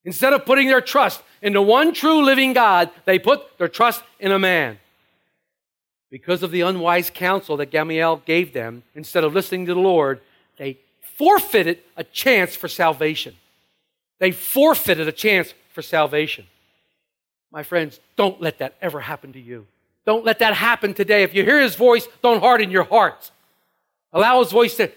Instead 0.04 0.32
of 0.32 0.46
putting 0.46 0.68
their 0.68 0.80
trust 0.80 1.22
in 1.42 1.52
the 1.52 1.62
one 1.62 1.92
true 1.92 2.24
living 2.24 2.52
God, 2.52 2.90
they 3.04 3.18
put 3.18 3.58
their 3.58 3.68
trust 3.68 4.04
in 4.20 4.30
a 4.30 4.38
man. 4.38 4.78
Because 6.10 6.44
of 6.44 6.52
the 6.52 6.60
unwise 6.60 7.10
counsel 7.10 7.56
that 7.56 7.72
Gamaliel 7.72 8.22
gave 8.24 8.52
them, 8.52 8.84
instead 8.94 9.24
of 9.24 9.34
listening 9.34 9.66
to 9.66 9.74
the 9.74 9.80
Lord, 9.80 10.20
they 10.56 10.78
forfeited 11.00 11.80
a 11.96 12.04
chance 12.04 12.54
for 12.54 12.68
salvation. 12.68 13.34
They 14.18 14.30
forfeited 14.30 15.08
a 15.08 15.12
chance 15.12 15.54
for 15.72 15.82
salvation. 15.82 16.46
My 17.52 17.62
friends, 17.62 18.00
don't 18.16 18.40
let 18.40 18.58
that 18.58 18.76
ever 18.80 19.00
happen 19.00 19.32
to 19.34 19.40
you. 19.40 19.66
Don't 20.04 20.24
let 20.24 20.38
that 20.38 20.54
happen 20.54 20.94
today. 20.94 21.22
If 21.22 21.34
you 21.34 21.44
hear 21.44 21.60
his 21.60 21.74
voice, 21.74 22.06
don't 22.22 22.40
harden 22.40 22.70
your 22.70 22.84
hearts. 22.84 23.30
Allow 24.12 24.40
his 24.40 24.52
voice 24.52 24.76
to 24.76 24.90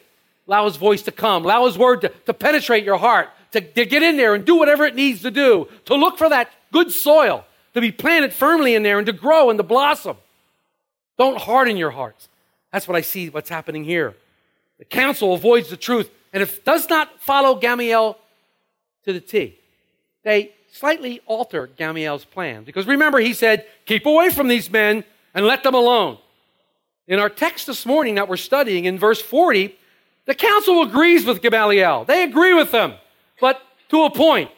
allow 0.47 0.65
his 0.65 0.77
voice 0.77 1.03
to 1.03 1.11
come. 1.11 1.45
Allow 1.45 1.65
his 1.65 1.77
word 1.77 2.01
to, 2.01 2.09
to 2.25 2.33
penetrate 2.33 2.83
your 2.83 2.97
heart, 2.97 3.29
to, 3.51 3.61
to 3.61 3.85
get 3.85 4.01
in 4.01 4.17
there 4.17 4.33
and 4.33 4.45
do 4.45 4.55
whatever 4.55 4.85
it 4.85 4.95
needs 4.95 5.21
to 5.21 5.31
do, 5.31 5.67
to 5.85 5.95
look 5.95 6.17
for 6.17 6.29
that 6.29 6.51
good 6.71 6.91
soil, 6.91 7.45
to 7.73 7.81
be 7.81 7.91
planted 7.91 8.33
firmly 8.33 8.73
in 8.73 8.81
there 8.81 8.97
and 8.97 9.05
to 9.05 9.13
grow 9.13 9.49
and 9.49 9.57
to 9.57 9.63
blossom. 9.63 10.17
Don't 11.17 11.37
harden 11.39 11.77
your 11.77 11.91
hearts. 11.91 12.29
That's 12.71 12.87
what 12.87 12.97
I 12.97 13.01
see 13.01 13.29
what's 13.29 13.49
happening 13.49 13.83
here. 13.83 14.15
The 14.79 14.85
council 14.85 15.33
avoids 15.33 15.69
the 15.69 15.77
truth 15.77 16.09
and 16.31 16.43
if 16.43 16.63
does 16.63 16.89
not 16.89 17.19
follow 17.19 17.55
Gamaliel 17.55 18.17
to 19.09 19.19
the 19.19 19.25
T. 19.25 19.57
They 20.23 20.53
slightly 20.71 21.21
alter 21.25 21.67
Gamaliel's 21.77 22.25
plan. 22.25 22.63
Because 22.63 22.87
remember, 22.87 23.19
he 23.19 23.33
said, 23.33 23.65
keep 23.85 24.05
away 24.05 24.29
from 24.29 24.47
these 24.47 24.69
men 24.69 25.03
and 25.33 25.45
let 25.45 25.63
them 25.63 25.73
alone. 25.73 26.17
In 27.07 27.19
our 27.19 27.29
text 27.29 27.67
this 27.67 27.85
morning 27.85 28.15
that 28.15 28.29
we're 28.29 28.37
studying 28.37 28.85
in 28.85 28.99
verse 28.99 29.21
40, 29.21 29.75
the 30.25 30.35
council 30.35 30.83
agrees 30.83 31.25
with 31.25 31.41
Gamaliel. 31.41 32.05
They 32.05 32.23
agree 32.23 32.53
with 32.53 32.71
him, 32.71 32.93
but 33.41 33.61
to 33.89 34.03
a 34.03 34.11
point. 34.11 34.51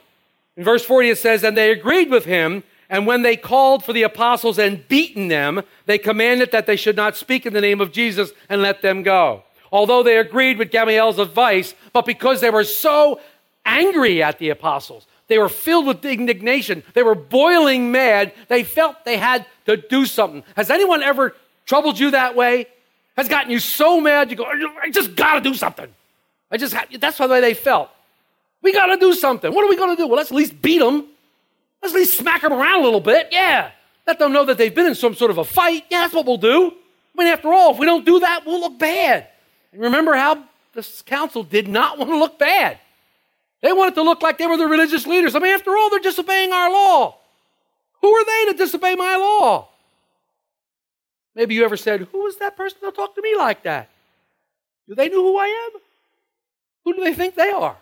In 0.58 0.66
verse 0.66 0.84
40, 0.84 1.12
it 1.12 1.18
says, 1.18 1.44
And 1.44 1.56
they 1.58 1.72
agreed 1.72 2.10
with 2.10 2.26
him, 2.26 2.64
and 2.90 3.08
when 3.08 3.22
they 3.22 3.38
called 3.38 3.86
for 3.86 3.94
the 3.94 4.04
apostles 4.04 4.60
and 4.60 4.86
beaten 4.90 5.30
them, 5.30 5.62
they 5.86 5.98
commanded 5.98 6.52
that 6.52 6.66
they 6.66 6.76
should 6.76 6.98
not 6.98 7.16
speak 7.16 7.46
in 7.46 7.54
the 7.54 7.62
name 7.62 7.80
of 7.80 7.94
Jesus 7.94 8.32
and 8.50 8.62
let 8.62 8.82
them 8.82 9.02
go. 9.02 9.44
Although 9.72 10.04
they 10.04 10.18
agreed 10.18 10.58
with 10.58 10.72
Gamaliel's 10.72 11.20
advice, 11.20 11.74
but 11.94 12.06
because 12.06 12.42
they 12.42 12.50
were 12.50 12.66
so 12.66 13.22
angry 13.66 14.24
at 14.24 14.40
the 14.40 14.50
apostles, 14.50 15.06
they 15.28 15.38
were 15.38 15.50
filled 15.50 15.88
with 15.88 16.04
indignation. 16.04 16.84
They 16.94 17.04
were 17.04 17.16
boiling 17.16 17.92
mad. 17.92 18.34
They 18.48 18.64
felt 18.64 19.06
they 19.06 19.18
had 19.18 19.46
to 19.66 19.78
do 19.78 20.06
something. 20.06 20.44
Has 20.56 20.70
anyone 20.70 21.04
ever 21.04 21.36
troubled 21.66 21.98
you 21.98 22.12
that 22.12 22.36
way? 22.36 22.68
Has 23.16 23.30
gotten 23.30 23.52
you 23.52 23.60
so 23.60 24.02
mad 24.02 24.30
you 24.30 24.38
go, 24.38 24.46
I 24.46 24.90
just 24.90 25.16
got 25.16 25.36
to 25.36 25.42
do 25.42 25.54
something. 25.54 25.88
I 26.52 26.58
just 26.58 26.74
ha-. 26.74 26.86
that's 27.00 27.18
the 27.18 27.28
way 27.28 27.42
they 27.42 27.54
felt. 27.54 27.90
We 28.62 28.74
got 28.74 28.88
to 28.88 28.98
do 28.98 29.14
something. 29.14 29.54
What 29.54 29.66
are 29.66 29.70
we 29.70 29.78
going 29.78 29.96
to 29.96 30.02
do? 30.02 30.08
Well, 30.08 30.18
let's 30.18 30.32
at 30.32 30.36
least 30.36 30.62
beat 30.62 30.80
them. 30.80 31.08
Let's 31.82 31.94
at 31.94 31.98
least 31.98 32.18
smack 32.18 32.42
them 32.42 32.54
around 32.54 32.82
a 32.82 32.84
little 32.84 33.00
bit. 33.00 33.30
Yeah. 33.32 33.72
Let 34.06 34.20
them 34.20 34.34
know 34.34 34.46
that 34.46 34.58
they've 34.58 34.74
been 34.74 34.88
in 34.88 34.96
some 34.96 35.16
sort 35.16 35.32
of 35.32 35.38
a 35.38 35.44
fight. 35.44 35.86
Yeah, 35.90 36.02
that's 36.02 36.14
what 36.14 36.26
we'll 36.26 36.38
do. 36.38 36.68
I 36.72 37.24
mean, 37.24 37.28
after 37.28 37.54
all, 37.54 37.72
if 37.72 37.80
we 37.80 37.86
don't 37.86 38.06
do 38.06 38.20
that, 38.20 38.46
we'll 38.46 38.60
look 38.60 38.78
bad. 38.78 39.28
And 39.72 39.82
remember 39.82 40.14
how 40.14 40.44
this 40.74 41.02
council 41.02 41.44
did 41.44 41.68
not 41.68 41.98
want 41.98 42.10
to 42.10 42.18
look 42.18 42.38
bad. 42.38 42.80
They 43.62 43.72
wanted 43.72 43.96
to 43.96 44.02
look 44.02 44.22
like 44.22 44.38
they 44.38 44.48
were 44.48 44.58
the 44.58 44.68
religious 44.68 45.06
leaders. 45.06 45.36
I 45.36 45.40
mean, 45.40 45.54
after 45.54 45.76
all, 45.76 45.90
they're 45.90 46.00
disobeying 46.00 46.52
our 46.52 46.72
law. 46.72 47.18
Who 48.02 48.14
are 48.14 48.26
they 48.26 48.52
to 48.52 48.58
disobey 48.58 48.96
my 48.96 49.16
law? 49.16 49.70
Maybe 51.36 51.56
you 51.56 51.64
ever 51.64 51.78
said, 51.78 52.08
Who 52.12 52.26
is 52.28 52.38
that 52.38 52.58
person 52.58 52.80
that 52.82 52.96
talk 52.96 53.16
to 53.16 53.22
me 53.22 53.36
like 53.38 53.64
that? 53.64 53.90
Do 54.88 54.96
they 54.96 55.10
know 55.10 55.24
who 55.24 55.38
I 55.38 55.48
am? 55.48 55.82
Who 56.86 56.94
do 56.94 57.04
they 57.04 57.14
think 57.14 57.36
they 57.36 57.52
are? 57.52 57.78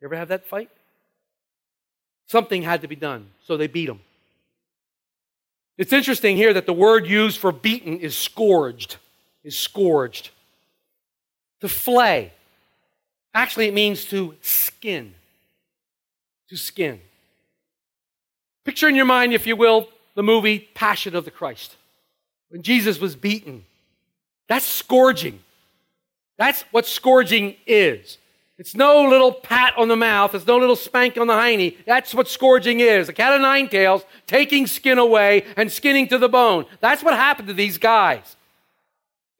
You 0.00 0.06
ever 0.06 0.16
have 0.16 0.28
that 0.28 0.46
fight? 0.46 0.70
Something 2.26 2.62
had 2.62 2.82
to 2.82 2.88
be 2.88 2.96
done, 2.96 3.30
so 3.44 3.56
they 3.56 3.68
beat 3.68 3.88
him. 3.88 4.00
It's 5.78 5.92
interesting 5.92 6.36
here 6.36 6.52
that 6.52 6.66
the 6.66 6.72
word 6.72 7.06
used 7.06 7.38
for 7.38 7.52
beaten 7.52 7.98
is 7.98 8.16
scourged, 8.16 8.96
is 9.44 9.58
scourged. 9.58 10.30
To 11.60 11.68
flay. 11.68 12.32
Actually, 13.36 13.66
it 13.66 13.74
means 13.74 14.06
to 14.06 14.34
skin. 14.40 15.14
To 16.48 16.56
skin. 16.56 16.98
Picture 18.64 18.88
in 18.88 18.94
your 18.94 19.04
mind, 19.04 19.34
if 19.34 19.46
you 19.46 19.56
will, 19.56 19.90
the 20.14 20.22
movie 20.22 20.60
Passion 20.72 21.14
of 21.14 21.26
the 21.26 21.30
Christ. 21.30 21.76
When 22.48 22.62
Jesus 22.62 22.98
was 22.98 23.14
beaten. 23.14 23.66
That's 24.48 24.64
scourging. 24.64 25.40
That's 26.38 26.62
what 26.70 26.86
scourging 26.86 27.56
is. 27.66 28.16
It's 28.56 28.74
no 28.74 29.02
little 29.02 29.32
pat 29.32 29.74
on 29.76 29.88
the 29.88 29.96
mouth. 29.96 30.34
It's 30.34 30.46
no 30.46 30.56
little 30.56 30.74
spank 30.74 31.18
on 31.18 31.26
the 31.26 31.34
hiney. 31.34 31.76
That's 31.84 32.14
what 32.14 32.28
scourging 32.28 32.80
is. 32.80 33.10
A 33.10 33.12
cat 33.12 33.34
of 33.34 33.42
nine 33.42 33.68
tails, 33.68 34.02
taking 34.26 34.66
skin 34.66 34.96
away 34.96 35.44
and 35.58 35.70
skinning 35.70 36.08
to 36.08 36.16
the 36.16 36.30
bone. 36.30 36.64
That's 36.80 37.02
what 37.02 37.12
happened 37.12 37.48
to 37.48 37.54
these 37.54 37.76
guys. 37.76 38.34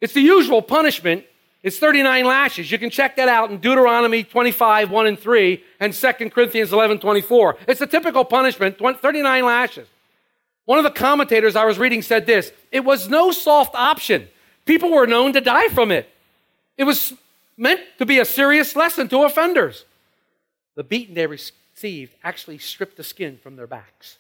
It's 0.03 0.13
the 0.13 0.21
usual 0.21 0.61
punishment 0.61 1.25
it's 1.67 1.81
39 1.81 2.25
lashes. 2.25 2.71
You 2.71 2.79
can 2.79 2.91
check 2.91 3.17
that 3.17 3.29
out 3.29 3.51
in 3.51 3.59
Deuteronomy 3.59 4.23
25, 4.23 4.89
1 4.89 5.07
and 5.09 5.19
3, 5.19 5.65
and 5.81 5.93
2 5.93 6.13
Corinthians 6.31 6.73
11, 6.73 7.01
24. 7.01 7.57
It's 7.67 7.81
a 7.81 7.89
typical 7.89 8.25
punishment, 8.25 8.79
39 8.79 9.45
lashes. 9.45 9.89
One 10.65 10.79
of 10.79 10.85
the 10.85 10.93
commentators 10.93 11.57
I 11.57 11.65
was 11.65 11.77
reading 11.77 12.03
said 12.03 12.25
this 12.25 12.53
it 12.71 12.85
was 12.85 13.09
no 13.09 13.33
soft 13.33 13.75
option. 13.75 14.29
People 14.65 14.93
were 14.93 15.09
known 15.09 15.33
to 15.33 15.41
die 15.41 15.67
from 15.71 15.91
it. 15.91 16.09
It 16.79 16.85
was 16.85 17.15
meant 17.57 17.81
to 17.99 18.07
be 18.07 18.21
a 18.21 18.25
serious 18.25 18.77
lesson 18.77 19.09
to 19.09 19.25
offenders. 19.25 19.87
The 20.77 20.85
beating 20.85 21.17
they 21.17 21.27
received 21.27 22.15
actually 22.23 22.59
stripped 22.59 22.97
the 22.97 23.03
skin 23.03 23.41
from 23.43 23.57
their 23.57 23.67
backs. 23.67 24.19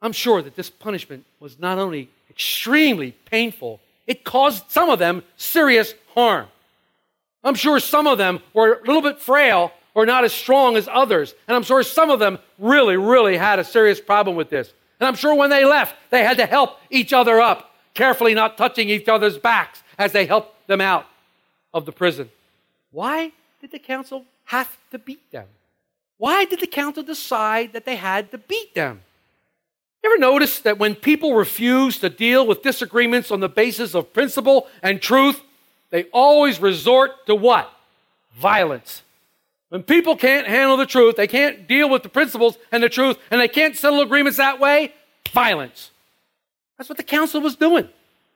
I'm 0.00 0.12
sure 0.12 0.42
that 0.42 0.54
this 0.54 0.70
punishment 0.70 1.26
was 1.40 1.58
not 1.58 1.78
only 1.78 2.08
extremely 2.30 3.16
painful, 3.24 3.80
it 4.06 4.22
caused 4.22 4.70
some 4.70 4.90
of 4.90 5.00
them 5.00 5.24
serious 5.36 5.92
harm. 6.16 6.46
I'm 7.44 7.54
sure 7.54 7.78
some 7.78 8.06
of 8.06 8.18
them 8.18 8.40
were 8.54 8.74
a 8.74 8.86
little 8.86 9.02
bit 9.02 9.20
frail 9.20 9.72
or 9.94 10.04
not 10.04 10.24
as 10.24 10.32
strong 10.32 10.76
as 10.76 10.88
others. 10.90 11.34
And 11.46 11.56
I'm 11.56 11.62
sure 11.62 11.82
some 11.82 12.10
of 12.10 12.18
them 12.18 12.38
really, 12.58 12.96
really 12.96 13.36
had 13.36 13.58
a 13.58 13.64
serious 13.64 14.00
problem 14.00 14.36
with 14.36 14.50
this. 14.50 14.72
And 14.98 15.06
I'm 15.06 15.14
sure 15.14 15.34
when 15.34 15.50
they 15.50 15.64
left, 15.64 15.94
they 16.10 16.24
had 16.24 16.38
to 16.38 16.46
help 16.46 16.78
each 16.90 17.12
other 17.12 17.40
up, 17.40 17.70
carefully 17.94 18.34
not 18.34 18.58
touching 18.58 18.88
each 18.88 19.08
other's 19.08 19.38
backs 19.38 19.82
as 19.98 20.12
they 20.12 20.26
helped 20.26 20.66
them 20.66 20.80
out 20.80 21.06
of 21.72 21.86
the 21.86 21.92
prison. 21.92 22.30
Why 22.90 23.32
did 23.60 23.70
the 23.70 23.78
council 23.78 24.24
have 24.46 24.76
to 24.90 24.98
beat 24.98 25.30
them? 25.30 25.46
Why 26.18 26.46
did 26.46 26.60
the 26.60 26.66
council 26.66 27.02
decide 27.02 27.72
that 27.74 27.84
they 27.84 27.96
had 27.96 28.30
to 28.30 28.38
beat 28.38 28.74
them? 28.74 29.02
You 30.02 30.12
ever 30.12 30.20
notice 30.20 30.60
that 30.60 30.78
when 30.78 30.94
people 30.94 31.34
refuse 31.34 31.98
to 31.98 32.08
deal 32.08 32.46
with 32.46 32.62
disagreements 32.62 33.30
on 33.30 33.40
the 33.40 33.48
basis 33.48 33.94
of 33.94 34.12
principle 34.12 34.68
and 34.82 35.02
truth, 35.02 35.42
they 35.90 36.04
always 36.04 36.60
resort 36.60 37.26
to 37.26 37.34
what? 37.34 37.72
Violence. 38.34 39.02
When 39.68 39.82
people 39.82 40.16
can't 40.16 40.46
handle 40.46 40.76
the 40.76 40.86
truth, 40.86 41.16
they 41.16 41.26
can't 41.26 41.66
deal 41.66 41.88
with 41.88 42.02
the 42.02 42.08
principles 42.08 42.56
and 42.70 42.82
the 42.82 42.88
truth, 42.88 43.18
and 43.30 43.40
they 43.40 43.48
can't 43.48 43.76
settle 43.76 44.00
agreements 44.00 44.38
that 44.38 44.60
way, 44.60 44.92
violence. 45.32 45.90
That's 46.78 46.88
what 46.88 46.98
the 46.98 47.04
council 47.04 47.40
was 47.40 47.56
doing. 47.56 47.88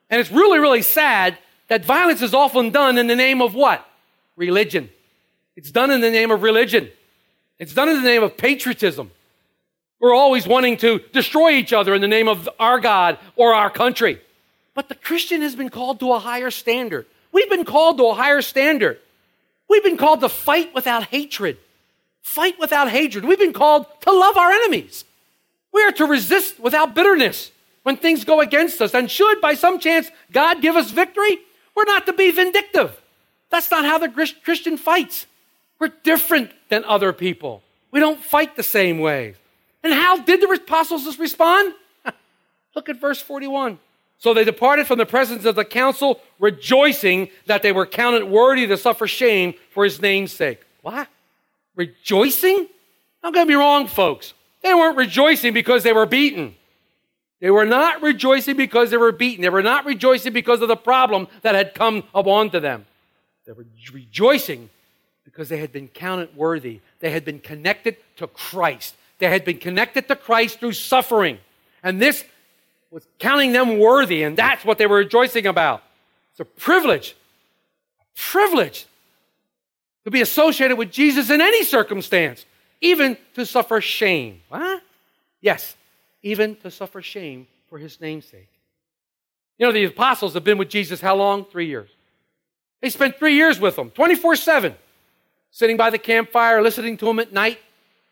And 0.09 0.19
it's 0.19 0.31
really, 0.31 0.59
really 0.59 0.81
sad 0.81 1.37
that 1.67 1.85
violence 1.85 2.21
is 2.21 2.33
often 2.33 2.71
done 2.71 2.97
in 2.97 3.07
the 3.07 3.15
name 3.15 3.41
of 3.41 3.55
what? 3.55 3.87
Religion. 4.35 4.89
It's 5.55 5.71
done 5.71 5.91
in 5.91 6.01
the 6.01 6.11
name 6.11 6.31
of 6.31 6.43
religion. 6.43 6.89
It's 7.59 7.73
done 7.73 7.87
in 7.87 7.95
the 7.95 8.09
name 8.09 8.23
of 8.23 8.35
patriotism. 8.35 9.11
We're 9.99 10.15
always 10.15 10.47
wanting 10.47 10.77
to 10.77 10.99
destroy 11.13 11.51
each 11.51 11.71
other 11.71 11.93
in 11.93 12.01
the 12.01 12.07
name 12.07 12.27
of 12.27 12.49
our 12.59 12.79
God 12.79 13.19
or 13.35 13.53
our 13.53 13.69
country. 13.69 14.19
But 14.73 14.89
the 14.89 14.95
Christian 14.95 15.41
has 15.41 15.55
been 15.55 15.69
called 15.69 15.99
to 15.99 16.11
a 16.13 16.19
higher 16.19 16.49
standard. 16.49 17.05
We've 17.31 17.49
been 17.49 17.65
called 17.65 17.97
to 17.97 18.07
a 18.07 18.13
higher 18.13 18.41
standard. 18.41 18.99
We've 19.69 19.83
been 19.83 19.97
called 19.97 20.21
to 20.21 20.29
fight 20.29 20.73
without 20.73 21.05
hatred. 21.05 21.57
Fight 22.21 22.59
without 22.59 22.89
hatred. 22.89 23.25
We've 23.25 23.39
been 23.39 23.53
called 23.53 23.85
to 24.01 24.11
love 24.11 24.37
our 24.37 24.51
enemies. 24.51 25.05
We 25.73 25.83
are 25.83 25.91
to 25.93 26.05
resist 26.05 26.59
without 26.59 26.93
bitterness 26.93 27.51
when 27.83 27.97
things 27.97 28.25
go 28.25 28.41
against 28.41 28.81
us. 28.81 28.93
And 28.93 29.09
should, 29.09 29.41
by 29.41 29.53
some 29.53 29.79
chance, 29.79 30.09
God 30.31 30.61
give 30.61 30.75
us 30.75 30.91
victory, 30.91 31.39
we're 31.75 31.85
not 31.85 32.05
to 32.05 32.13
be 32.13 32.31
vindictive. 32.31 32.99
That's 33.49 33.71
not 33.71 33.85
how 33.85 33.97
the 33.97 34.09
Christian 34.43 34.77
fights. 34.77 35.25
We're 35.79 35.91
different 36.03 36.51
than 36.69 36.83
other 36.85 37.11
people. 37.11 37.63
We 37.91 37.99
don't 37.99 38.19
fight 38.19 38.55
the 38.55 38.63
same 38.63 38.99
way. 38.99 39.35
And 39.83 39.93
how 39.93 40.21
did 40.21 40.41
the 40.41 40.47
apostles 40.47 41.17
respond? 41.17 41.73
Look 42.75 42.87
at 42.87 42.99
verse 42.99 43.21
41. 43.21 43.79
So 44.21 44.35
they 44.35 44.43
departed 44.43 44.85
from 44.85 44.99
the 44.99 45.05
presence 45.07 45.45
of 45.45 45.55
the 45.55 45.65
council, 45.65 46.21
rejoicing 46.37 47.29
that 47.47 47.63
they 47.63 47.71
were 47.71 47.87
counted 47.87 48.25
worthy 48.25 48.67
to 48.67 48.77
suffer 48.77 49.07
shame 49.07 49.55
for 49.71 49.83
his 49.83 49.99
name's 49.99 50.31
sake. 50.31 50.61
What? 50.83 51.07
Rejoicing? 51.75 52.67
Don't 53.23 53.33
get 53.33 53.47
me 53.47 53.55
wrong, 53.55 53.87
folks. 53.87 54.35
They 54.61 54.75
weren't 54.75 54.95
rejoicing 54.95 55.53
because 55.53 55.81
they 55.81 55.91
were 55.91 56.05
beaten. 56.05 56.53
They 57.39 57.49
were 57.49 57.65
not 57.65 58.03
rejoicing 58.03 58.57
because 58.57 58.91
they 58.91 58.97
were 58.97 59.11
beaten. 59.11 59.41
They 59.41 59.49
were 59.49 59.63
not 59.63 59.85
rejoicing 59.85 60.33
because 60.33 60.61
of 60.61 60.67
the 60.67 60.75
problem 60.75 61.27
that 61.41 61.55
had 61.55 61.73
come 61.73 62.03
upon 62.13 62.51
to 62.51 62.59
them. 62.59 62.85
They 63.47 63.53
were 63.53 63.65
rejoicing 63.91 64.69
because 65.25 65.49
they 65.49 65.57
had 65.57 65.71
been 65.71 65.87
counted 65.87 66.35
worthy. 66.35 66.81
They 66.99 67.09
had 67.09 67.25
been 67.25 67.39
connected 67.39 67.97
to 68.17 68.27
Christ. 68.27 68.93
They 69.17 69.29
had 69.29 69.45
been 69.45 69.57
connected 69.57 70.07
to 70.09 70.15
Christ 70.15 70.59
through 70.59 70.73
suffering. 70.73 71.39
And 71.81 71.99
this 71.99 72.23
was 72.91 73.07
counting 73.19 73.53
them 73.53 73.79
worthy, 73.79 74.23
and 74.23 74.37
that's 74.37 74.65
what 74.65 74.77
they 74.77 74.85
were 74.85 74.97
rejoicing 74.97 75.47
about. 75.47 75.81
It's 76.31 76.41
a 76.41 76.45
privilege, 76.45 77.15
a 77.99 78.19
privilege 78.19 78.85
to 80.03 80.11
be 80.11 80.21
associated 80.21 80.77
with 80.77 80.91
Jesus 80.91 81.29
in 81.29 81.41
any 81.41 81.63
circumstance, 81.63 82.45
even 82.81 83.17
to 83.35 83.45
suffer 83.45 83.79
shame. 83.79 84.41
What? 84.49 84.83
Yes, 85.39 85.75
even 86.21 86.55
to 86.57 86.69
suffer 86.69 87.01
shame 87.01 87.47
for 87.69 87.77
his 87.77 87.99
namesake. 88.01 88.49
You 89.57 89.67
know, 89.67 89.71
the 89.71 89.85
apostles 89.85 90.33
have 90.33 90.43
been 90.43 90.57
with 90.57 90.69
Jesus 90.69 90.99
how 90.99 91.15
long? 91.15 91.45
Three 91.45 91.67
years. 91.67 91.89
They 92.81 92.89
spent 92.89 93.17
three 93.17 93.35
years 93.35 93.59
with 93.59 93.77
him, 93.77 93.91
24 93.91 94.35
7, 94.35 94.75
sitting 95.51 95.77
by 95.77 95.91
the 95.91 95.99
campfire, 95.99 96.61
listening 96.61 96.97
to 96.97 97.09
him 97.09 97.19
at 97.19 97.31
night, 97.31 97.59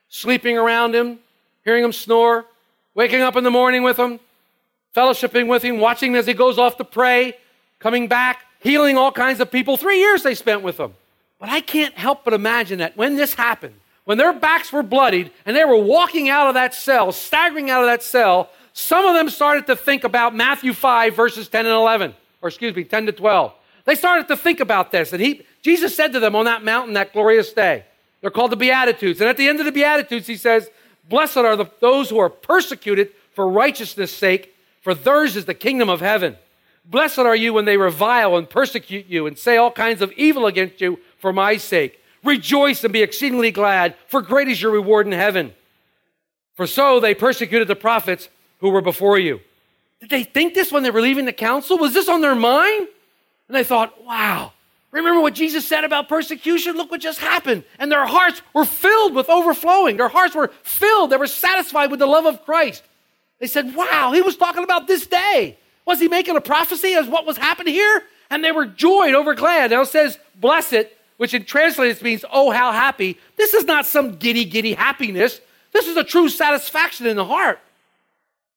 sleeping 0.07 0.57
around 0.57 0.95
him, 0.95 1.19
hearing 1.65 1.83
him 1.83 1.91
snore, 1.91 2.45
waking 2.93 3.21
up 3.21 3.35
in 3.35 3.43
the 3.43 3.51
morning 3.51 3.83
with 3.83 3.97
him, 3.97 4.19
fellowshipping 4.95 5.47
with 5.47 5.63
him, 5.63 5.79
watching 5.79 6.15
as 6.15 6.25
he 6.25 6.33
goes 6.33 6.57
off 6.57 6.77
to 6.77 6.83
pray, 6.83 7.37
coming 7.79 8.07
back, 8.07 8.45
healing 8.59 8.97
all 8.97 9.11
kinds 9.11 9.39
of 9.39 9.51
people. 9.51 9.77
Three 9.77 9.99
years 9.99 10.23
they 10.23 10.35
spent 10.35 10.61
with 10.61 10.79
him. 10.79 10.93
But 11.39 11.49
I 11.49 11.61
can't 11.61 11.95
help 11.95 12.23
but 12.25 12.33
imagine 12.33 12.79
that 12.79 12.97
when 12.97 13.15
this 13.15 13.33
happened, 13.33 13.75
when 14.03 14.17
their 14.17 14.33
backs 14.33 14.73
were 14.73 14.83
bloodied 14.83 15.31
and 15.45 15.55
they 15.55 15.63
were 15.63 15.77
walking 15.77 16.29
out 16.29 16.47
of 16.47 16.55
that 16.55 16.73
cell, 16.73 17.11
staggering 17.11 17.69
out 17.69 17.81
of 17.81 17.87
that 17.87 18.03
cell, 18.03 18.49
some 18.73 19.05
of 19.05 19.13
them 19.13 19.29
started 19.29 19.67
to 19.67 19.75
think 19.75 20.03
about 20.03 20.35
Matthew 20.35 20.73
5, 20.73 21.15
verses 21.15 21.47
10 21.47 21.65
and 21.65 21.75
11, 21.75 22.13
or 22.41 22.49
excuse 22.49 22.75
me, 22.75 22.83
10 22.83 23.05
to 23.07 23.11
12. 23.11 23.53
They 23.85 23.95
started 23.95 24.27
to 24.27 24.37
think 24.37 24.59
about 24.59 24.91
this. 24.91 25.13
And 25.13 25.21
he, 25.21 25.45
Jesus 25.61 25.95
said 25.95 26.13
to 26.13 26.19
them 26.19 26.35
on 26.35 26.45
that 26.45 26.63
mountain 26.63 26.93
that 26.93 27.13
glorious 27.13 27.53
day, 27.53 27.85
they're 28.21 28.31
called 28.31 28.51
the 28.51 28.57
Beatitudes. 28.57 29.21
And 29.21 29.29
at 29.29 29.37
the 29.37 29.47
end 29.47 29.59
of 29.59 29.65
the 29.65 29.71
Beatitudes, 29.71 30.27
he 30.27 30.35
says, 30.35 30.69
Blessed 31.07 31.37
are 31.37 31.55
the, 31.55 31.65
those 31.79 32.09
who 32.09 32.19
are 32.19 32.29
persecuted 32.29 33.11
for 33.33 33.49
righteousness' 33.49 34.11
sake, 34.11 34.55
for 34.89 34.95
theirs 34.95 35.35
is 35.35 35.45
the 35.45 35.53
kingdom 35.53 35.87
of 35.87 35.99
heaven. 35.99 36.35
Blessed 36.83 37.19
are 37.19 37.35
you 37.35 37.53
when 37.53 37.65
they 37.65 37.77
revile 37.77 38.35
and 38.35 38.49
persecute 38.49 39.05
you 39.05 39.27
and 39.27 39.37
say 39.37 39.55
all 39.55 39.69
kinds 39.69 40.01
of 40.01 40.11
evil 40.13 40.47
against 40.47 40.81
you 40.81 40.97
for 41.19 41.31
my 41.31 41.57
sake. 41.57 42.01
Rejoice 42.23 42.83
and 42.83 42.91
be 42.91 43.03
exceedingly 43.03 43.51
glad, 43.51 43.93
for 44.07 44.23
great 44.23 44.47
is 44.47 44.59
your 44.59 44.71
reward 44.71 45.05
in 45.05 45.11
heaven. 45.11 45.53
For 46.55 46.65
so 46.65 46.99
they 46.99 47.13
persecuted 47.13 47.67
the 47.67 47.75
prophets 47.75 48.29
who 48.61 48.71
were 48.71 48.81
before 48.81 49.19
you. 49.19 49.41
Did 49.99 50.09
they 50.09 50.23
think 50.23 50.55
this 50.55 50.71
when 50.71 50.81
they 50.81 50.89
were 50.89 51.01
leaving 51.01 51.25
the 51.25 51.33
council? 51.33 51.77
Was 51.77 51.93
this 51.93 52.09
on 52.09 52.21
their 52.21 52.33
mind? 52.33 52.87
And 53.47 53.55
they 53.55 53.63
thought, 53.63 54.03
wow, 54.03 54.53
remember 54.89 55.21
what 55.21 55.35
Jesus 55.35 55.67
said 55.67 55.83
about 55.83 56.09
persecution? 56.09 56.77
Look 56.77 56.89
what 56.89 56.99
just 56.99 57.19
happened. 57.19 57.63
And 57.77 57.91
their 57.91 58.07
hearts 58.07 58.41
were 58.55 58.65
filled 58.65 59.13
with 59.13 59.29
overflowing. 59.29 59.97
Their 59.97 60.09
hearts 60.09 60.33
were 60.33 60.49
filled. 60.63 61.11
They 61.11 61.17
were 61.17 61.27
satisfied 61.27 61.91
with 61.91 61.99
the 61.99 62.07
love 62.07 62.25
of 62.25 62.43
Christ. 62.43 62.81
They 63.39 63.47
said, 63.47 63.75
wow, 63.75 64.11
he 64.13 64.21
was 64.21 64.35
talking 64.35 64.63
about 64.63 64.87
this 64.87 65.07
day. 65.07 65.57
Was 65.85 65.99
he 65.99 66.07
making 66.07 66.35
a 66.35 66.41
prophecy 66.41 66.93
as 66.93 67.07
what 67.07 67.25
was 67.25 67.37
happening 67.37 67.73
here? 67.73 68.03
And 68.29 68.43
they 68.43 68.51
were 68.51 68.65
joyed 68.65 69.15
over 69.15 69.33
glad. 69.33 69.71
Now 69.71 69.81
it 69.81 69.87
says, 69.87 70.19
blessed, 70.35 70.85
which 71.17 71.33
in 71.33 71.45
translated 71.45 72.01
means, 72.03 72.23
oh, 72.31 72.51
how 72.51 72.71
happy. 72.71 73.17
This 73.37 73.53
is 73.53 73.65
not 73.65 73.85
some 73.85 74.17
giddy, 74.17 74.45
giddy 74.45 74.73
happiness. 74.73 75.41
This 75.71 75.87
is 75.87 75.97
a 75.97 76.03
true 76.03 76.29
satisfaction 76.29 77.07
in 77.07 77.15
the 77.15 77.25
heart, 77.25 77.59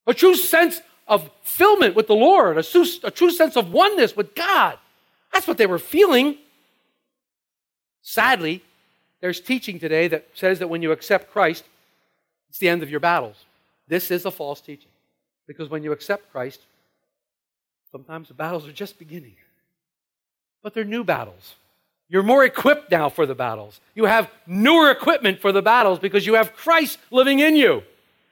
a 0.06 0.14
true 0.14 0.34
sense 0.34 0.80
of 1.08 1.30
fulfillment 1.42 1.94
with 1.94 2.06
the 2.06 2.14
Lord, 2.14 2.58
a 2.58 2.62
true, 2.62 2.86
a 3.04 3.10
true 3.10 3.30
sense 3.30 3.56
of 3.56 3.72
oneness 3.72 4.16
with 4.16 4.34
God. 4.34 4.78
That's 5.32 5.46
what 5.46 5.58
they 5.58 5.66
were 5.66 5.78
feeling. 5.78 6.36
Sadly, 8.02 8.62
there's 9.20 9.40
teaching 9.40 9.78
today 9.78 10.08
that 10.08 10.28
says 10.34 10.58
that 10.58 10.68
when 10.68 10.82
you 10.82 10.92
accept 10.92 11.30
Christ, 11.30 11.64
it's 12.48 12.58
the 12.58 12.68
end 12.68 12.82
of 12.82 12.90
your 12.90 13.00
battles. 13.00 13.44
This 13.88 14.10
is 14.10 14.24
a 14.24 14.30
false 14.30 14.60
teaching. 14.60 14.90
Because 15.46 15.68
when 15.68 15.82
you 15.82 15.92
accept 15.92 16.30
Christ, 16.32 16.60
sometimes 17.90 18.28
the 18.28 18.34
battles 18.34 18.66
are 18.66 18.72
just 18.72 18.98
beginning. 18.98 19.34
But 20.62 20.74
they're 20.74 20.84
new 20.84 21.04
battles. 21.04 21.54
You're 22.08 22.22
more 22.22 22.44
equipped 22.44 22.90
now 22.90 23.08
for 23.08 23.26
the 23.26 23.34
battles. 23.34 23.80
You 23.94 24.04
have 24.04 24.30
newer 24.46 24.90
equipment 24.90 25.40
for 25.40 25.50
the 25.50 25.62
battles 25.62 25.98
because 25.98 26.26
you 26.26 26.34
have 26.34 26.54
Christ 26.54 26.98
living 27.10 27.40
in 27.40 27.56
you. 27.56 27.82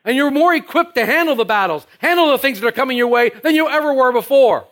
And 0.05 0.17
you're 0.17 0.31
more 0.31 0.55
equipped 0.55 0.95
to 0.95 1.05
handle 1.05 1.35
the 1.35 1.45
battles, 1.45 1.87
handle 1.99 2.31
the 2.31 2.39
things 2.39 2.61
that 2.61 2.67
are 2.67 2.73
coming 2.73 2.97
your 2.97 3.09
way 3.09 3.31
than 3.31 3.55
you 3.55 3.69
ever 3.69 3.93
were 3.93 4.13
before. 4.13 4.67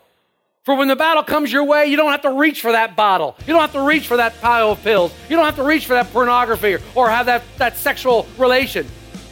For 0.64 0.75
when 0.75 0.88
the 0.88 0.97
battle 0.97 1.23
comes 1.23 1.51
your 1.51 1.64
way, 1.64 1.87
you 1.87 1.97
don't 1.97 2.11
have 2.11 2.23
to 2.23 2.33
reach 2.33 2.61
for 2.61 2.73
that 2.73 2.97
bottle. 2.97 3.37
You 3.41 3.55
don't 3.55 3.62
have 3.62 3.73
to 3.73 3.81
reach 3.81 4.07
for 4.07 4.19
that 4.19 4.38
pile 4.43 4.73
of 4.73 4.83
pills. 4.83 5.12
You 5.31 5.37
don't 5.37 5.47
have 5.47 5.57
to 5.57 5.62
reach 5.62 5.87
for 5.87 5.95
that 5.95 6.12
pornography 6.12 6.77
or 6.95 7.09
have 7.09 7.27
that, 7.27 7.43
that 7.57 7.79
sexual 7.79 8.27
relation. 8.37 8.87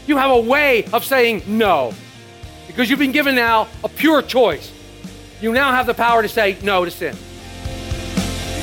You 0.07 0.17
have 0.17 0.31
a 0.31 0.41
way 0.41 0.85
of 0.93 1.05
saying 1.05 1.43
no 1.47 1.93
because 2.69 2.89
you've 2.89 2.99
been 2.99 3.13
given 3.13 3.35
now 3.35 3.69
a 3.83 3.89
pure 3.89 4.23
choice. 4.23 4.73
You 5.41 5.53
now 5.53 5.73
have 5.73 5.87
the 5.87 5.95
power 5.95 6.23
to 6.23 6.29
say 6.29 6.57
no 6.63 6.85
to 6.85 6.91
sin. 6.91 7.17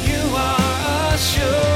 You 0.06 0.36
are 0.36 1.14
a 1.14 1.18
sure 1.18 1.74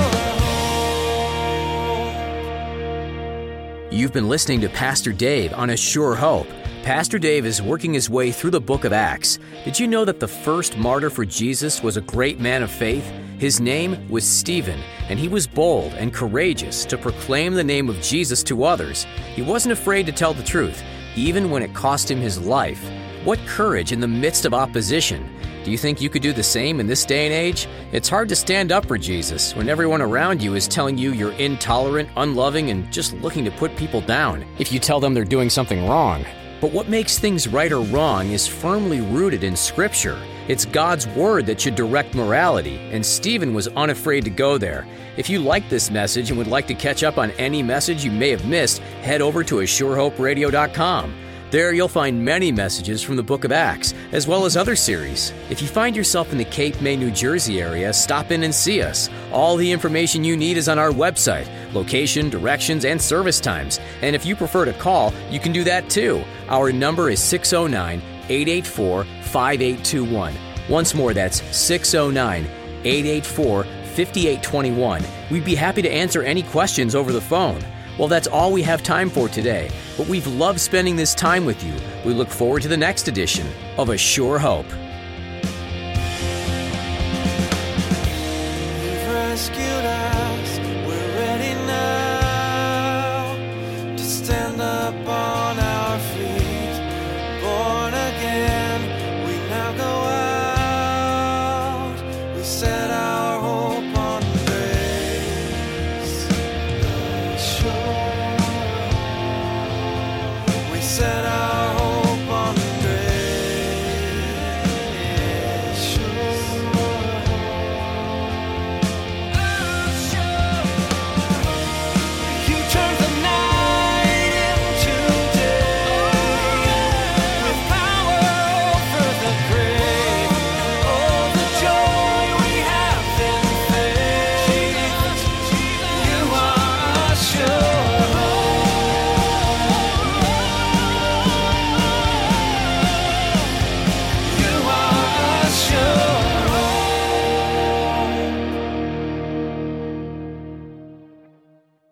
You've 3.92 4.14
been 4.14 4.30
listening 4.30 4.62
to 4.62 4.70
Pastor 4.70 5.12
Dave 5.12 5.54
on 5.54 5.72
A 5.72 5.78
Sure 5.78 6.16
Hope. 6.16 6.48
Pastor 6.84 7.20
Dave 7.20 7.46
is 7.46 7.62
working 7.62 7.94
his 7.94 8.10
way 8.10 8.32
through 8.32 8.52
the 8.52 8.62
book 8.62 8.86
of 8.86 8.94
Acts. 8.94 9.40
Did 9.66 9.80
you 9.80 9.88
know 9.88 10.06
that 10.06 10.20
the 10.20 10.28
first 10.28 10.78
martyr 10.78 11.10
for 11.10 11.26
Jesus 11.26 11.84
was 11.84 11.98
a 11.98 12.02
great 12.02 12.40
man 12.40 12.64
of 12.64 12.72
faith? 12.72 13.12
His 13.38 13.60
name 13.60 14.10
was 14.10 14.26
Stephen, 14.26 14.80
and 15.10 15.20
he 15.20 15.28
was 15.28 15.46
bold 15.46 15.94
and 15.94 16.12
courageous 16.12 16.86
to 16.86 16.98
proclaim 16.98 17.54
the 17.54 17.64
name 17.64 17.88
of 17.88 18.02
Jesus 18.02 18.42
to 18.46 18.64
others. 18.64 19.06
He 19.36 19.44
wasn't 19.44 19.74
afraid 19.74 20.08
to 20.08 20.12
tell 20.12 20.34
the 20.34 20.42
truth, 20.42 20.82
even 21.16 21.52
when 21.52 21.62
it 21.62 21.72
cost 21.76 22.10
him 22.10 22.18
his 22.18 22.42
life. 22.42 22.84
What 23.26 23.38
courage 23.46 23.92
in 23.92 24.00
the 24.00 24.08
midst 24.08 24.46
of 24.46 24.56
opposition! 24.56 25.30
Do 25.64 25.70
you 25.70 25.78
think 25.78 26.02
you 26.02 26.10
could 26.10 26.24
do 26.24 26.34
the 26.34 26.42
same 26.42 26.80
in 26.80 26.88
this 26.88 27.06
day 27.06 27.26
and 27.28 27.34
age? 27.34 27.68
It's 27.92 28.10
hard 28.10 28.28
to 28.30 28.36
stand 28.36 28.72
up 28.72 28.88
for 28.88 28.98
Jesus 28.98 29.56
when 29.56 29.70
everyone 29.70 30.02
around 30.02 30.42
you 30.42 30.56
is 30.56 30.68
telling 30.68 30.98
you 30.98 31.14
you're 31.14 31.34
intolerant, 31.34 32.10
unloving, 32.18 32.72
and 32.72 32.92
just 32.92 33.14
looking 33.18 33.46
to 33.46 33.52
put 33.52 33.76
people 33.76 34.02
down 34.02 34.46
if 34.58 34.72
you 34.72 34.80
tell 34.80 35.00
them 35.00 35.14
they're 35.14 35.24
doing 35.24 35.52
something 35.52 35.88
wrong. 35.88 36.26
But 36.60 36.72
what 36.72 36.90
makes 36.90 37.20
things 37.20 37.48
right 37.48 37.72
or 37.72 37.84
wrong 37.84 38.32
is 38.32 38.48
firmly 38.48 39.02
rooted 39.02 39.44
in 39.44 39.56
Scripture. 39.56 40.20
It's 40.48 40.64
God's 40.64 41.08
Word 41.10 41.46
that 41.48 41.60
should 41.60 41.76
direct 41.76 42.16
morality, 42.16 42.78
and 42.92 43.06
Stephen 43.06 43.54
was 43.54 43.68
unafraid 43.70 44.24
to 44.24 44.30
go 44.30 44.58
there. 44.58 44.88
If 45.18 45.30
you 45.30 45.40
like 45.40 45.68
this 45.68 45.92
message 45.92 46.30
and 46.30 46.38
would 46.38 46.48
like 46.48 46.68
to 46.68 46.74
catch 46.74 47.04
up 47.04 47.18
on 47.18 47.32
any 47.32 47.62
message 47.62 48.06
you 48.06 48.12
may 48.12 48.30
have 48.30 48.48
missed, 48.48 48.80
head 49.02 49.22
over 49.22 49.44
to 49.44 49.56
ASureHopeRadio.com. 49.56 51.14
There 51.52 51.74
you'll 51.74 51.90
find 51.90 52.24
many 52.24 52.54
messages 52.54 53.02
from 53.02 53.18
the 53.18 53.24
book 53.24 53.44
of 53.44 53.52
Acts, 53.52 53.94
as 54.14 54.26
well 54.26 54.46
as 54.46 54.56
other 54.56 54.78
series. 54.78 55.34
If 55.50 55.62
you 55.62 55.68
find 55.68 55.98
yourself 55.98 56.32
in 56.32 56.38
the 56.38 56.46
Cape 56.46 56.80
May, 56.82 56.96
New 56.96 57.12
Jersey 57.12 57.62
area, 57.62 57.92
stop 57.92 58.32
in 58.32 58.44
and 58.44 58.56
see 58.56 58.82
us. 58.82 59.10
All 59.34 59.58
the 59.58 59.70
information 59.72 60.24
you 60.24 60.38
need 60.38 60.56
is 60.56 60.70
on 60.70 60.80
our 60.80 60.92
website 60.92 61.48
location, 61.74 62.30
directions, 62.30 62.86
and 62.86 63.02
service 63.02 63.42
times. 63.42 63.82
And 64.02 64.16
if 64.16 64.26
you 64.26 64.36
prefer 64.36 64.64
to 64.64 64.74
call, 64.74 65.14
you 65.30 65.42
can 65.42 65.52
do 65.52 65.66
that 65.66 65.90
too. 65.90 66.24
Our 66.48 66.72
number 66.72 67.10
is 67.10 67.22
609 67.22 68.02
884 68.30 69.04
5821. 69.04 70.34
Once 70.70 70.94
more, 70.94 71.14
that's 71.14 71.42
609 71.56 72.46
884 72.84 73.64
5821. 73.64 75.04
We'd 75.32 75.46
be 75.46 75.56
happy 75.56 75.82
to 75.82 75.90
answer 75.90 76.22
any 76.24 76.44
questions 76.44 76.96
over 76.96 77.12
the 77.12 77.22
phone. 77.22 77.62
Well, 77.98 78.08
that's 78.08 78.28
all 78.28 78.54
we 78.54 78.62
have 78.62 78.84
time 78.84 79.10
for 79.10 79.28
today, 79.28 79.72
but 79.98 80.08
we've 80.08 80.28
loved 80.28 80.60
spending 80.60 80.96
this 80.96 81.16
time 81.16 81.46
with 81.46 81.64
you. 81.64 81.74
We 82.06 82.14
look 82.14 82.30
forward 82.30 82.62
to 82.62 82.68
the 82.68 82.78
next 82.78 83.08
edition 83.08 83.48
of 83.78 83.90
A 83.90 83.98
Sure 83.98 84.38
Hope. 84.38 84.68